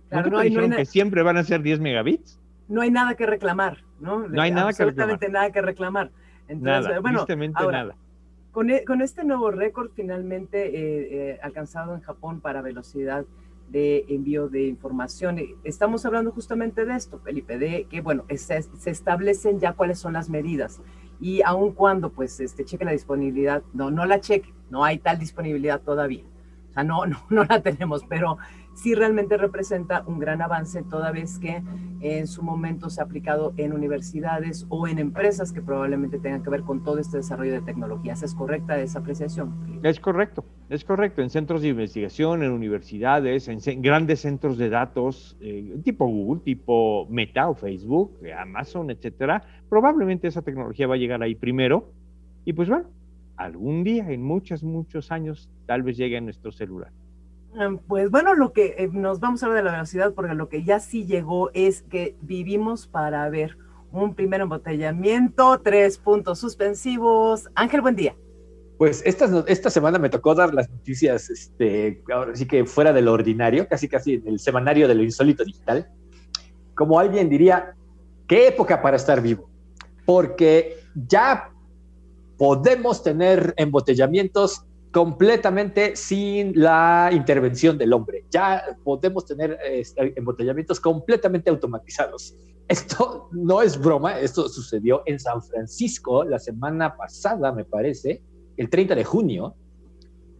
¿No, 0.09 0.23
te 0.23 0.41
dijeron 0.41 0.71
que 0.71 0.85
siempre 0.85 1.21
van 1.21 1.37
a 1.37 1.43
ser 1.43 1.61
10 1.61 1.79
megabits? 1.79 2.39
No 2.67 2.81
hay 2.81 2.89
nada 2.89 3.13
que 3.15 3.27
reclamar, 3.27 3.77
¿no? 3.99 4.27
No 4.27 4.41
hay 4.41 4.51
nada 4.51 4.73
que 4.73 4.83
reclamar. 4.83 5.29
nada 5.29 5.51
que 5.51 5.61
reclamar. 5.61 6.11
Entonces, 6.47 6.89
nada, 6.89 6.99
bueno, 6.99 7.25
nada. 7.71 7.95
Con, 8.51 8.69
e, 8.69 8.83
con, 8.83 9.01
este 9.01 9.23
nuevo 9.23 9.51
récord 9.51 9.91
finalmente 9.95 10.65
eh, 10.65 11.29
eh, 11.29 11.39
alcanzado 11.41 11.95
en 11.95 12.01
Japón 12.01 12.41
para 12.41 12.61
velocidad 12.61 13.25
de 13.69 14.05
envío 14.09 14.49
de 14.49 14.67
información. 14.67 15.39
Estamos 15.63 16.05
hablando 16.05 16.31
justamente 16.31 16.83
de 16.83 16.95
esto, 16.95 17.19
Felipe, 17.19 17.57
de 17.57 17.85
que, 17.89 18.01
bueno, 18.01 18.25
se, 18.35 18.65
establecen 18.89 19.59
ya 19.59 19.73
cuáles 19.73 19.99
son 19.99 20.13
las 20.13 20.29
medidas 20.29 20.81
y 21.21 21.43
aun 21.43 21.71
cuando, 21.73 22.11
pues, 22.11 22.39
este, 22.39 22.65
cheque 22.65 22.83
la 22.83 22.91
disponibilidad, 22.91 23.61
no, 23.73 23.91
no 23.91 24.05
la 24.05 24.19
cheque, 24.19 24.51
no 24.71 24.83
hay 24.83 24.97
tal 24.97 25.19
disponibilidad 25.19 25.79
todavía. 25.79 26.23
O 26.71 26.73
sea, 26.73 26.83
no, 26.83 27.05
no, 27.05 27.23
no 27.29 27.43
la 27.45 27.61
tenemos, 27.61 28.03
pero 28.09 28.39
sí 28.73 28.95
realmente 28.95 29.37
representa 29.37 30.03
un 30.07 30.19
gran 30.19 30.41
avance 30.41 30.83
toda 30.83 31.11
vez 31.11 31.39
que 31.39 31.63
en 32.01 32.27
su 32.27 32.41
momento 32.41 32.89
se 32.89 32.99
ha 32.99 33.03
aplicado 33.03 33.53
en 33.57 33.73
universidades 33.73 34.65
o 34.69 34.87
en 34.87 34.97
empresas 34.97 35.51
que 35.51 35.61
probablemente 35.61 36.17
tengan 36.17 36.41
que 36.41 36.49
ver 36.49 36.63
con 36.63 36.83
todo 36.83 36.97
este 36.97 37.17
desarrollo 37.17 37.53
de 37.53 37.61
tecnologías. 37.61 38.23
¿Es 38.23 38.33
correcta 38.33 38.79
esa 38.79 38.99
apreciación? 38.99 39.81
Es 39.83 39.99
correcto, 39.99 40.43
es 40.69 40.83
correcto. 40.83 41.21
En 41.21 41.29
centros 41.29 41.61
de 41.61 41.69
investigación, 41.69 42.43
en 42.43 42.51
universidades, 42.51 43.47
en 43.47 43.81
grandes 43.81 44.21
centros 44.21 44.57
de 44.57 44.69
datos, 44.69 45.37
eh, 45.41 45.79
tipo 45.83 46.07
Google, 46.07 46.41
tipo 46.43 47.07
Meta 47.09 47.49
o 47.49 47.55
Facebook, 47.55 48.17
Amazon, 48.35 48.89
etcétera, 48.89 49.43
probablemente 49.69 50.27
esa 50.27 50.41
tecnología 50.41 50.87
va 50.87 50.95
a 50.95 50.97
llegar 50.97 51.21
ahí 51.21 51.35
primero. 51.35 51.91
Y 52.45 52.53
pues 52.53 52.67
bueno, 52.67 52.87
algún 53.37 53.83
día, 53.83 54.09
en 54.11 54.23
muchos, 54.23 54.63
muchos 54.63 55.11
años, 55.11 55.49
tal 55.65 55.83
vez 55.83 55.97
llegue 55.97 56.17
a 56.17 56.21
nuestro 56.21 56.51
celular. 56.51 56.91
Em, 57.59 57.77
pues 57.79 58.09
bueno, 58.09 58.33
lo 58.33 58.53
que 58.53 58.75
eh, 58.77 58.89
nos 58.91 59.19
vamos 59.19 59.43
a 59.43 59.47
hablar 59.47 59.63
de 59.63 59.69
la 59.69 59.71
velocidad, 59.73 60.13
porque 60.13 60.33
lo 60.35 60.47
que 60.47 60.63
ya 60.63 60.79
sí 60.79 61.05
llegó 61.05 61.51
es 61.53 61.81
que 61.83 62.15
vivimos 62.21 62.87
para 62.87 63.29
ver 63.29 63.57
un 63.91 64.15
primer 64.15 64.41
embotellamiento, 64.41 65.59
tres 65.59 65.97
puntos 65.97 66.39
suspensivos. 66.39 67.49
Ángel, 67.55 67.81
buen 67.81 67.95
día. 67.95 68.15
Pues 68.77 69.03
esta, 69.05 69.43
esta 69.47 69.69
semana 69.69 69.99
me 69.99 70.09
tocó 70.09 70.33
dar 70.33 70.53
las 70.53 70.69
noticias, 70.69 71.29
este, 71.29 72.01
ahora 72.11 72.35
sí 72.35 72.47
que 72.47 72.65
fuera 72.65 72.93
de 72.93 73.01
lo 73.01 73.13
ordinario, 73.13 73.67
casi 73.67 73.87
casi 73.87 74.13
en 74.13 74.27
el 74.27 74.39
semanario 74.39 74.87
de 74.87 74.95
lo 74.95 75.03
insólito 75.03 75.43
digital. 75.43 75.91
Como 76.73 76.97
alguien 76.97 77.29
diría, 77.29 77.75
qué 78.27 78.47
época 78.47 78.81
para 78.81 78.95
estar 78.95 79.21
vivo, 79.21 79.49
porque 80.05 80.77
ya 80.95 81.51
podemos 82.37 83.03
tener 83.03 83.53
embotellamientos 83.57 84.65
completamente 84.91 85.95
sin 85.95 86.53
la 86.59 87.09
intervención 87.11 87.77
del 87.77 87.93
hombre. 87.93 88.25
Ya 88.29 88.77
podemos 88.83 89.25
tener 89.25 89.57
este, 89.63 90.13
embotellamientos 90.17 90.79
completamente 90.79 91.49
automatizados. 91.49 92.35
Esto 92.67 93.29
no 93.31 93.61
es 93.61 93.77
broma, 93.77 94.19
esto 94.19 94.47
sucedió 94.47 95.03
en 95.05 95.19
San 95.19 95.41
Francisco 95.41 96.23
la 96.23 96.39
semana 96.39 96.95
pasada, 96.95 97.51
me 97.51 97.65
parece, 97.65 98.21
el 98.57 98.69
30 98.69 98.95
de 98.95 99.03
junio. 99.03 99.55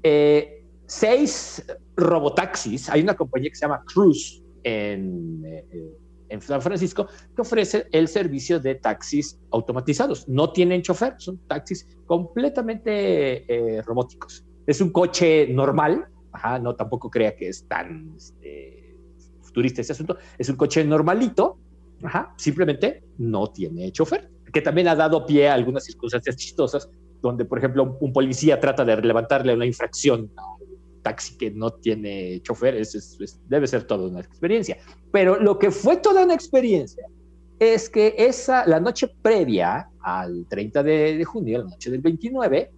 Eh, 0.04 0.66
seis 0.86 1.66
robotaxis, 1.96 2.90
hay 2.90 3.02
una 3.02 3.16
compañía 3.16 3.50
que 3.50 3.56
se 3.56 3.62
llama 3.62 3.84
Cruise 3.86 4.44
en, 4.64 5.44
eh, 5.46 5.98
en 6.32 6.42
San 6.42 6.62
Francisco 6.62 7.08
que 7.36 7.42
ofrece 7.42 7.88
el 7.92 8.08
servicio 8.08 8.60
de 8.60 8.76
taxis 8.76 9.40
automatizados. 9.52 10.28
No 10.28 10.52
tienen 10.52 10.82
chofer, 10.82 11.16
son 11.18 11.38
taxis 11.48 11.88
completamente 12.06 13.46
eh, 13.48 13.82
robóticos. 13.82 14.46
Es 14.66 14.82
un 14.82 14.92
coche 14.92 15.48
normal, 15.48 16.08
no 16.62 16.76
tampoco 16.76 17.10
crea 17.10 17.36
que 17.36 17.50
es 17.50 17.68
tan 17.68 18.14
este, 18.16 18.98
futurista 19.42 19.82
ese 19.82 19.94
asunto, 19.94 20.18
es 20.38 20.50
un 20.50 20.56
coche 20.56 20.84
normalito, 20.84 21.60
simplemente 22.38 23.04
no 23.18 23.48
tiene 23.48 23.92
chofer, 23.92 24.30
que 24.52 24.62
también 24.62 24.88
ha 24.88 24.96
dado 24.96 25.26
pie 25.26 25.50
a 25.50 25.54
algunas 25.54 25.84
circunstancias 25.86 26.36
chistosas, 26.36 26.90
donde, 27.22 27.46
por 27.46 27.58
ejemplo, 27.58 27.98
un 28.00 28.14
policía 28.14 28.60
trata 28.60 28.84
de 28.84 28.96
levantarle 29.02 29.54
una 29.54 29.66
infracción 29.66 30.32
taxi 31.02 31.38
que 31.38 31.52
no 31.52 31.72
tiene 31.72 32.42
chofer, 32.42 32.82
debe 33.48 33.68
ser 33.68 33.84
toda 33.84 34.08
una 34.08 34.20
experiencia. 34.20 34.78
Pero 35.12 35.40
lo 35.40 35.58
que 35.60 35.72
fue 35.72 35.98
toda 35.98 36.24
una 36.24 36.34
experiencia 36.34 37.06
es 37.62 37.90
que 37.90 38.16
esa, 38.18 38.66
la 38.66 38.80
noche 38.80 39.08
previa 39.22 39.88
al 40.02 40.48
30 40.50 40.82
de, 40.82 41.24
junio, 41.24 41.60
la 41.60 41.70
noche 41.70 41.92
del 41.92 42.02
29, 42.02 42.72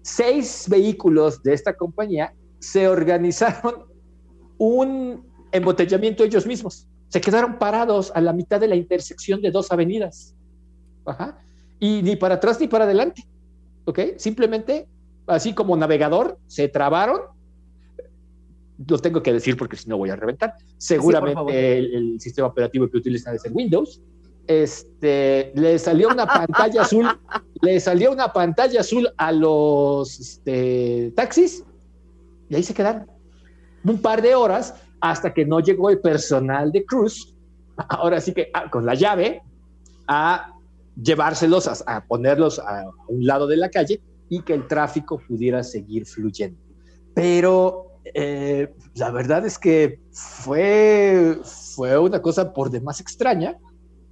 seis 0.00 0.66
vehículos 0.70 1.42
de 1.42 1.52
esta 1.52 1.76
compañía 1.76 2.32
se 2.58 2.88
organizaron 2.88 3.84
un 4.56 5.26
embotellamiento 5.52 6.24
ellos 6.24 6.46
mismos. 6.46 6.88
Se 7.08 7.20
quedaron 7.20 7.58
parados 7.58 8.10
a 8.14 8.22
la 8.22 8.32
mitad 8.32 8.58
de 8.58 8.68
la 8.68 8.76
intersección 8.76 9.42
de 9.42 9.50
dos 9.50 9.70
avenidas. 9.70 10.34
Ajá. 11.04 11.38
Y 11.78 12.02
ni 12.02 12.16
para 12.16 12.36
atrás 12.36 12.58
ni 12.58 12.68
para 12.68 12.84
adelante. 12.84 13.22
¿Ok? 13.84 14.00
Simplemente, 14.16 14.88
así 15.26 15.52
como 15.54 15.76
navegador, 15.76 16.38
se 16.46 16.68
trabaron. 16.68 17.20
Lo 18.86 18.98
tengo 18.98 19.22
que 19.22 19.32
decir 19.32 19.56
porque 19.56 19.76
si 19.76 19.88
no 19.88 19.96
voy 19.96 20.10
a 20.10 20.16
reventar. 20.16 20.54
Seguramente 20.76 21.78
el, 21.78 22.20
sistema 22.20 22.48
operativo 22.48 22.88
que 22.88 22.98
utilizan 22.98 23.34
es 23.34 23.44
el 23.44 23.52
Windows. 23.52 24.00
Este, 24.46 25.52
le 25.54 25.78
salió 25.78 26.08
una 26.08 26.26
pantalla 26.26 26.82
azul, 26.82 27.06
le 27.62 27.80
salió 27.80 28.12
una 28.12 28.32
pantalla 28.32 28.80
azul 28.80 29.08
a 29.16 29.32
los 29.32 30.20
este, 30.20 31.12
taxis 31.16 31.64
y 32.48 32.54
ahí 32.54 32.62
se 32.62 32.74
quedaron. 32.74 33.06
Un 33.84 34.00
par 34.00 34.22
de 34.22 34.34
horas 34.34 34.74
hasta 35.00 35.32
que 35.32 35.44
no 35.44 35.60
llegó 35.60 35.90
el 35.90 36.00
personal 36.00 36.72
de 36.72 36.84
Cruz, 36.84 37.34
ahora 37.88 38.20
sí 38.20 38.32
que 38.32 38.50
ah, 38.54 38.70
con 38.70 38.86
la 38.86 38.94
llave, 38.94 39.42
a 40.06 40.52
llevárselos, 41.00 41.82
a, 41.86 42.04
ponerlos 42.06 42.58
a, 42.58 42.84
un 43.08 43.26
lado 43.26 43.46
de 43.46 43.56
la 43.56 43.70
calle 43.70 44.00
y 44.28 44.42
que 44.42 44.54
el 44.54 44.66
tráfico 44.66 45.20
pudiera 45.26 45.62
seguir 45.62 46.06
fluyendo. 46.06 46.58
Pero 47.14 47.85
eh, 48.14 48.74
la 48.94 49.10
verdad 49.10 49.44
es 49.44 49.58
que 49.58 50.00
fue, 50.12 51.38
fue 51.74 51.98
una 51.98 52.20
cosa 52.22 52.52
por 52.52 52.70
demás 52.70 53.00
extraña, 53.00 53.56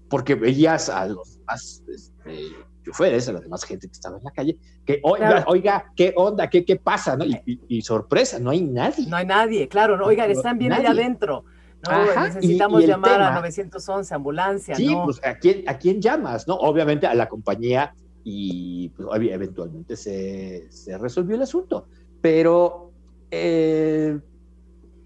porque 0.09 0.35
veías 0.35 0.89
a 0.89 1.07
los 1.07 1.41
más 1.47 1.83
este, 1.89 2.55
choferes, 2.85 3.29
a 3.29 3.33
la 3.33 3.41
demás 3.41 3.65
gente 3.65 3.87
que 3.89 3.93
estaba 3.93 4.19
en 4.19 4.25
la 4.25 4.31
calle, 4.31 4.59
que 4.85 5.01
oiga, 5.03 5.45
oiga, 5.49 5.93
¿qué 5.97 6.13
onda? 6.17 6.49
¿Qué, 6.49 6.65
qué 6.65 6.77
pasa? 6.77 7.17
¿no? 7.17 7.25
Y, 7.25 7.83
sorpresa, 7.83 8.39
no 8.39 8.51
hay 8.51 8.63
nadie. 8.63 9.07
No 9.09 9.17
hay 9.17 9.27
nadie, 9.27 9.69
claro, 9.69 9.97
no, 9.97 10.05
oigan, 10.05 10.31
están 10.31 10.59
bien 10.59 10.73
allá 10.73 10.91
adentro. 10.91 11.45
No, 11.91 12.25
necesitamos 12.25 12.87
llamar 12.87 13.21
a 13.21 13.35
911, 13.35 14.15
ambulancia. 14.15 14.75
Sí, 14.75 14.95
pues 15.05 15.21
¿a 15.25 15.35
quién, 15.35 15.69
¿a 15.69 15.77
quién 15.77 16.01
llamas? 16.01 16.49
¿no? 16.49 16.55
Obviamente 16.55 17.07
a 17.07 17.15
la 17.15 17.29
compañía 17.29 17.95
y 18.23 18.89
pues, 18.91 19.09
eventualmente 19.31 19.97
se, 19.97 20.67
se, 20.71 20.97
resolvió 20.97 21.37
el 21.37 21.43
asunto. 21.43 21.87
Pero, 22.23 22.94
eh, 23.31 24.19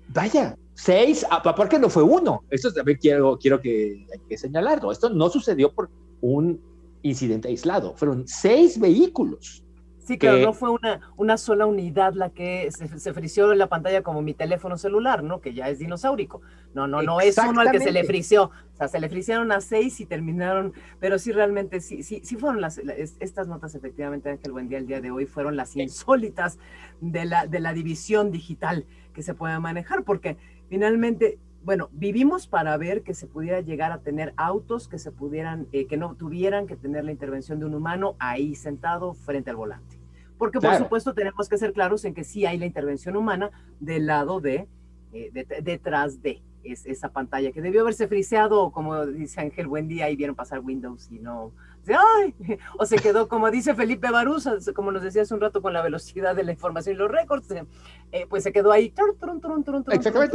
vaya, 0.09 0.57
seis, 0.74 1.26
¿por 1.57 1.68
qué 1.68 1.78
no 1.78 1.88
fue 1.88 2.02
uno? 2.02 2.44
Esto 2.50 2.72
también 2.72 2.98
quiero, 3.00 3.38
quiero 3.38 3.61
que, 3.61 4.07
que 4.28 4.38
señalarlo. 4.38 4.92
Esto 4.92 5.11
no 5.11 5.28
sucedió 5.28 5.72
por 5.72 5.90
un 6.20 6.61
incidente 7.02 7.48
aislado, 7.48 7.94
fueron 7.96 8.26
seis 8.26 8.78
vehículos. 8.78 9.64
Sí, 10.09 10.16
claro, 10.16 10.38
no 10.38 10.55
fue 10.55 10.71
una, 10.71 11.01
una 11.18 11.37
sola 11.37 11.66
unidad 11.66 12.14
la 12.14 12.31
que 12.31 12.71
se, 12.71 12.99
se 12.99 13.12
frició 13.12 13.53
en 13.53 13.59
la 13.59 13.66
pantalla 13.66 14.01
como 14.03 14.23
mi 14.23 14.33
teléfono 14.33 14.79
celular, 14.79 15.23
¿no? 15.23 15.42
Que 15.42 15.53
ya 15.53 15.68
es 15.68 15.79
dinosaurico. 15.79 16.40
No, 16.73 16.87
no, 16.87 17.03
no 17.03 17.21
es 17.21 17.37
uno 17.37 17.61
al 17.61 17.71
que 17.71 17.79
se 17.79 17.92
le 17.92 18.05
frició. 18.05 18.44
O 18.44 18.77
sea, 18.79 18.88
se 18.88 19.01
le 19.01 19.11
friciaron 19.11 19.53
a 19.53 19.61
seis 19.61 20.01
y 20.01 20.07
terminaron, 20.07 20.73
pero 20.99 21.18
sí 21.18 21.31
realmente, 21.31 21.83
sí, 21.83 22.03
sí, 22.03 22.23
sí 22.25 22.37
fueron 22.37 22.62
las, 22.62 22.79
estas 22.79 23.49
notas 23.49 23.75
efectivamente, 23.75 24.31
Ángel 24.31 24.53
Buen 24.53 24.71
Día, 24.71 24.79
el 24.79 24.87
día 24.87 25.03
de 25.03 25.11
hoy, 25.11 25.27
fueron 25.27 25.57
las 25.57 25.77
insólitas 25.77 26.59
de 27.03 27.27
la, 27.27 27.47
de 27.47 27.61
la 27.61 27.75
división 27.75 28.31
digital 28.31 28.87
que 29.12 29.23
se 29.23 29.35
puede 29.35 29.59
manejar, 29.59 30.05
porque 30.05 30.38
finalmente 30.71 31.38
bueno, 31.62 31.90
vivimos 31.92 32.47
para 32.47 32.77
ver 32.77 33.03
que 33.03 33.14
se 33.14 33.27
pudiera 33.27 33.61
llegar 33.61 33.92
a 33.92 33.99
tener 33.99 34.33
autos 34.37 34.88
que 34.88 34.99
se 34.99 35.12
pudieran, 35.12 35.66
eh, 35.73 35.87
que 35.87 35.97
no 35.97 36.14
tuvieran 36.14 36.66
que 36.66 36.77
tener 36.77 37.05
la 37.05 37.12
intervención 37.12 37.59
de 37.59 37.66
un 37.66 37.75
humano 37.75 38.16
ahí 38.18 38.55
sentado 38.55 39.12
frente 39.12 39.51
al 39.51 39.57
volante. 39.57 39.97
Porque 40.38 40.61
por 40.61 40.77
supuesto 40.77 41.14
tenemos 41.14 41.48
que 41.48 41.59
ser 41.59 41.72
claros 41.72 42.05
en 42.05 42.14
que 42.14 42.24
sí 42.24 42.46
hay 42.46 42.59
la 42.59 42.66
intervención 42.66 43.16
humana 43.16 43.51
del 43.81 44.07
lado 44.07 44.40
de, 44.40 44.68
eh, 45.12 45.46
detrás 45.62 46.22
de 46.22 46.42
esa 46.62 47.11
pantalla 47.11 47.53
que 47.53 47.62
debió 47.62 47.81
haberse 47.81 48.09
friseado, 48.09 48.70
como 48.70 49.07
dice 49.07 49.40
Ángel, 49.40 49.66
buen 49.66 49.88
día, 49.88 50.11
y 50.11 50.16
vieron 50.16 50.37
pasar 50.37 50.61
Windows 50.61 51.11
y 51.11 51.18
no 51.18 51.53
o 52.79 52.87
se 52.87 52.96
quedó, 52.96 53.29
como 53.29 53.51
dice 53.51 53.74
Felipe 53.74 54.11
Baruza, 54.11 54.57
como 54.74 54.92
nos 54.92 55.03
decía 55.03 55.22
hace 55.22 55.35
un 55.35 55.40
rato, 55.40 55.62
con 55.62 55.72
la 55.72 55.83
velocidad 55.83 56.35
de 56.35 56.44
la 56.44 56.53
información 56.53 56.96
y 56.96 56.98
los 56.98 57.11
récords, 57.11 57.51
eh, 57.51 57.64
eh, 58.12 58.27
pues 58.29 58.42
se 58.42 58.53
quedó 58.53 58.72
ahí, 58.72 58.92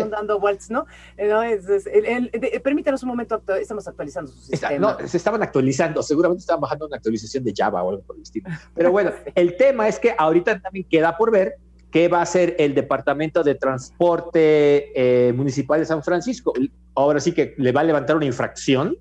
dando 0.10 0.39
vueltas, 0.39 0.70
¿no? 0.70 0.86
Eh, 1.18 2.60
permítanos 2.63 3.04
un 3.04 3.10
momento, 3.10 3.42
estamos 3.60 3.88
actualizando 3.88 4.32
su 4.32 4.39
sistema. 4.39 4.78
no, 4.78 5.08
se 5.08 5.18
estaban 5.18 5.44
actualizando, 5.44 6.02
seguramente 6.04 6.42
estaban 6.42 6.62
bajando 6.62 6.88
una 6.88 6.98
actualización 6.98 7.44
de 7.44 7.54
Java 7.56 7.84
o 7.84 7.89
algo 7.92 8.04
por 8.04 8.16
el 8.16 8.24
estilo. 8.24 8.50
Pero 8.74 8.92
bueno, 8.92 9.12
el 9.36 9.58
tema 9.58 9.88
es 9.88 10.00
que 10.00 10.16
ahorita 10.18 10.60
también 10.60 10.86
queda 10.89 11.18
por 11.18 11.32
ver 11.32 11.56
qué 11.92 12.08
va 12.08 12.20
a 12.20 12.24
hacer 12.24 12.56
el 12.58 12.74
Departamento 12.74 13.44
de 13.44 13.56
Transporte 13.56 15.32
Municipal 15.36 15.80
de 15.80 15.86
San 15.86 16.02
Francisco. 16.02 16.54
Ahora 16.96 17.20
sí 17.20 17.34
que 17.34 17.54
le 17.58 17.72
va 17.72 17.82
a 17.82 17.84
levantar 17.84 18.16
una 18.16 18.26
infracción 18.26 18.98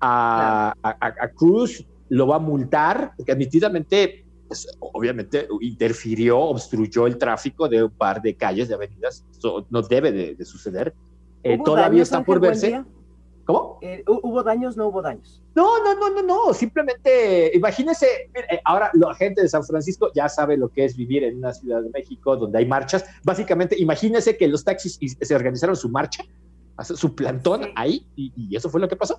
a, 0.00 0.74
Cruz, 1.34 1.84
lo 2.08 2.26
va 2.26 2.36
a 2.36 2.40
multar, 2.40 3.12
porque 3.16 3.32
admitidamente, 3.32 4.24
pues, 4.46 4.66
obviamente 4.80 5.48
interfirió, 5.60 6.38
obstruyó 6.38 7.06
el 7.06 7.18
tráfico 7.18 7.68
de 7.68 7.84
un 7.84 7.90
par 7.90 8.22
de 8.22 8.34
calles, 8.34 8.68
de 8.68 8.74
avenidas, 8.74 9.24
eso 9.30 9.66
no 9.70 9.82
debe 9.82 10.12
de, 10.12 10.44
suceder. 10.44 10.94
Eh, 11.42 11.58
todavía 11.64 12.02
está 12.02 12.24
por 12.24 12.40
verse. 12.40 12.82
¿Cómo? 13.48 13.78
Eh, 13.80 14.04
¿Hubo 14.06 14.42
daños? 14.42 14.76
No 14.76 14.88
hubo 14.88 15.00
daños. 15.00 15.42
No, 15.54 15.82
no, 15.82 15.94
no, 15.94 16.10
no, 16.10 16.22
no. 16.22 16.52
Simplemente, 16.52 17.50
imagínese, 17.54 18.30
eh, 18.34 18.60
ahora 18.62 18.90
la 18.92 19.14
gente 19.14 19.40
de 19.40 19.48
San 19.48 19.64
Francisco 19.64 20.10
ya 20.14 20.28
sabe 20.28 20.58
lo 20.58 20.68
que 20.68 20.84
es 20.84 20.94
vivir 20.94 21.24
en 21.24 21.38
una 21.38 21.54
ciudad 21.54 21.80
de 21.80 21.88
México 21.88 22.36
donde 22.36 22.58
hay 22.58 22.66
marchas. 22.66 23.06
Básicamente, 23.24 23.74
imagínese 23.78 24.36
que 24.36 24.48
los 24.48 24.64
taxis 24.64 24.98
se 25.18 25.34
organizaron 25.34 25.76
su 25.76 25.88
marcha, 25.88 26.24
su 26.82 27.14
plantón 27.14 27.68
ahí, 27.74 28.06
y, 28.16 28.54
eso 28.54 28.68
fue 28.68 28.82
lo 28.82 28.88
que 28.88 28.96
pasó 28.96 29.18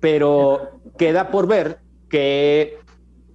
pero 0.00 0.80
queda 0.98 1.30
por 1.30 1.46
ver 1.46 1.78
qué, 2.08 2.78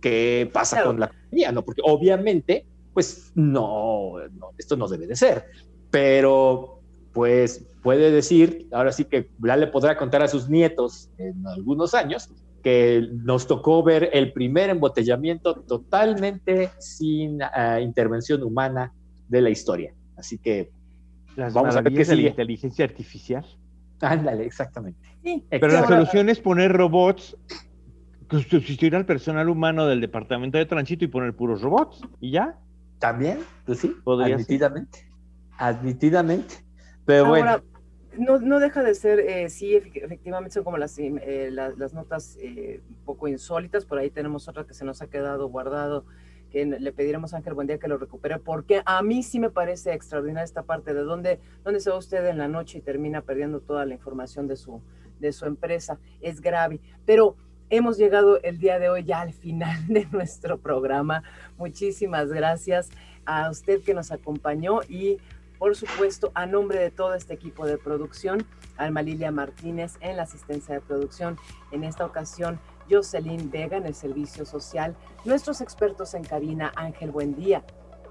qué 0.01 0.49
pasa 0.51 0.83
con 0.83 0.99
la 0.99 1.07
compañía, 1.07 1.51
¿no? 1.51 1.63
Porque 1.63 1.81
obviamente, 1.85 2.65
pues 2.93 3.31
no, 3.35 4.13
esto 4.57 4.75
no 4.75 4.87
debe 4.87 5.07
de 5.07 5.15
ser, 5.15 5.45
pero 5.91 6.81
pues 7.13 7.65
puede 7.81 8.11
decir, 8.11 8.67
ahora 8.71 8.91
sí 8.91 9.05
que 9.05 9.29
ya 9.43 9.55
le 9.55 9.67
podrá 9.67 9.97
contar 9.97 10.21
a 10.21 10.27
sus 10.27 10.49
nietos 10.49 11.09
en 11.17 11.45
algunos 11.47 11.93
años, 11.93 12.29
que 12.65 13.07
nos 13.23 13.45
tocó 13.45 13.83
ver 13.83 14.09
el 14.11 14.33
primer 14.33 14.71
embotellamiento 14.71 15.53
totalmente 15.61 16.71
sin 16.79 17.43
ah, 17.43 17.79
intervención 17.79 18.41
humana 18.41 18.91
de 19.27 19.41
la 19.41 19.51
historia. 19.51 19.93
Así 20.17 20.39
que 20.39 20.71
vamos 21.37 21.75
a 21.75 21.81
ver 21.81 21.93
qué 21.93 22.01
es 22.01 22.07
la 22.09 22.15
inteligencia 22.15 22.83
artificial. 22.85 23.45
Ándale, 24.01 24.45
exactamente. 24.45 24.99
Pero 25.49 25.67
la 25.67 25.87
solución 25.87 26.29
es 26.29 26.39
poner 26.39 26.71
robots, 26.71 27.37
sustituir 28.29 28.95
al 28.95 29.05
personal 29.05 29.49
humano 29.49 29.87
del 29.87 30.01
departamento 30.01 30.57
de 30.57 30.65
tránsito 30.65 31.05
y 31.05 31.07
poner 31.07 31.35
puros 31.35 31.61
robots. 31.61 32.01
¿Y 32.19 32.31
ya? 32.31 32.57
También, 32.99 33.39
pues 33.65 33.79
sí, 33.79 33.95
admitidamente. 34.05 35.07
Admitidamente. 35.57 36.55
Pero 37.05 37.27
bueno. 37.27 37.61
No, 38.17 38.39
no, 38.39 38.59
deja 38.59 38.81
de 38.81 38.95
ser, 38.95 39.19
eh, 39.19 39.49
sí, 39.49 39.75
efectivamente 39.75 40.53
son 40.53 40.63
como 40.63 40.77
las, 40.77 40.97
eh, 40.99 41.49
las, 41.51 41.93
notas 41.93 42.37
eh, 42.39 42.81
un 42.87 42.95
poco 43.03 43.27
insólitas, 43.27 43.83
por 43.83 43.97
ahí 43.97 44.09
tenemos 44.09 44.47
otra 44.47 44.65
que 44.65 44.73
se 44.73 44.85
nos 44.85 45.01
ha 45.01 45.07
quedado 45.07 45.49
guardado 45.49 46.05
le 46.63 46.91
pediremos 46.93 47.33
a 47.33 47.37
Ángel 47.37 47.53
Buendía 47.53 47.79
que 47.79 47.89
lo 47.89 47.97
recupere, 47.97 48.39
porque 48.39 48.81
a 48.85 49.01
mí 49.01 49.23
sí 49.23 49.39
me 49.39 49.49
parece 49.49 49.93
extraordinaria 49.93 50.45
esta 50.45 50.63
parte 50.63 50.93
de 50.93 51.01
dónde, 51.01 51.39
dónde 51.63 51.81
se 51.81 51.89
va 51.89 51.97
usted 51.97 52.25
en 52.27 52.37
la 52.37 52.47
noche 52.47 52.77
y 52.77 52.81
termina 52.81 53.21
perdiendo 53.21 53.59
toda 53.59 53.85
la 53.85 53.93
información 53.93 54.47
de 54.47 54.55
su, 54.55 54.81
de 55.19 55.33
su 55.33 55.45
empresa. 55.45 55.99
Es 56.21 56.39
grave. 56.39 56.79
Pero 57.05 57.35
hemos 57.69 57.97
llegado 57.97 58.41
el 58.41 58.57
día 58.59 58.79
de 58.79 58.89
hoy 58.89 59.03
ya 59.03 59.21
al 59.21 59.33
final 59.33 59.87
de 59.87 60.05
nuestro 60.11 60.57
programa. 60.57 61.23
Muchísimas 61.57 62.29
gracias 62.29 62.89
a 63.25 63.49
usted 63.49 63.81
que 63.81 63.93
nos 63.93 64.11
acompañó 64.11 64.81
y 64.87 65.17
por 65.57 65.75
supuesto, 65.75 66.31
a 66.33 66.45
nombre 66.45 66.79
de 66.79 66.91
todo 66.91 67.13
este 67.15 67.33
equipo 67.33 67.65
de 67.65 67.77
producción, 67.77 68.45
Alma 68.77 69.01
Lilia 69.01 69.31
Martínez 69.31 69.93
en 70.01 70.17
la 70.17 70.23
asistencia 70.23 70.75
de 70.75 70.81
producción. 70.81 71.37
En 71.71 71.83
esta 71.83 72.05
ocasión, 72.05 72.59
Jocelyn 72.89 73.49
Vega 73.49 73.77
en 73.77 73.85
el 73.85 73.95
servicio 73.95 74.45
social, 74.45 74.95
nuestros 75.23 75.61
expertos 75.61 76.13
en 76.13 76.23
cabina 76.23 76.71
Ángel 76.75 77.11
Buendía 77.11 77.63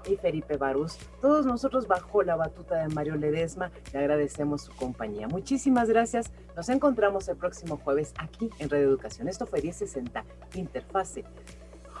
y 0.07 0.17
Felipe 0.17 0.57
Barús, 0.57 0.97
todos 1.21 1.45
nosotros 1.45 1.87
bajo 1.87 2.21
la 2.21 2.35
batuta 2.35 2.75
de 2.75 2.93
Mario 2.93 3.15
Ledesma, 3.15 3.71
le 3.91 3.99
agradecemos 3.99 4.63
su 4.63 4.75
compañía. 4.75 5.27
Muchísimas 5.27 5.89
gracias, 5.89 6.31
nos 6.55 6.69
encontramos 6.69 7.27
el 7.27 7.37
próximo 7.37 7.77
jueves 7.77 8.13
aquí 8.17 8.49
en 8.59 8.69
Radio 8.69 8.87
Educación. 8.87 9.27
Esto 9.27 9.45
fue 9.45 9.61
1060 9.61 10.23
Interfase, 10.53 11.23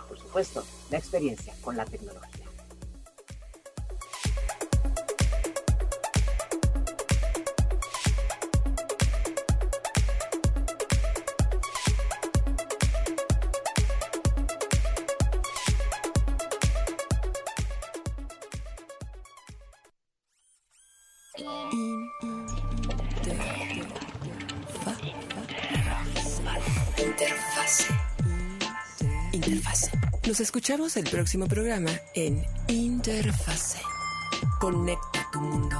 por 0.07 0.17
supuesto, 0.17 0.63
la 0.91 0.97
experiencia 0.97 1.53
con 1.61 1.77
la 1.77 1.85
tecnología. 1.85 2.44
Nos 30.35 30.41
escuchamos 30.41 30.97
el 30.97 31.05
próximo 31.09 31.47
programa 31.47 31.91
en 32.13 32.43
Interfase. 32.67 33.79
Conecta 34.59 35.29
tu 35.31 35.39
mundo. 35.39 35.77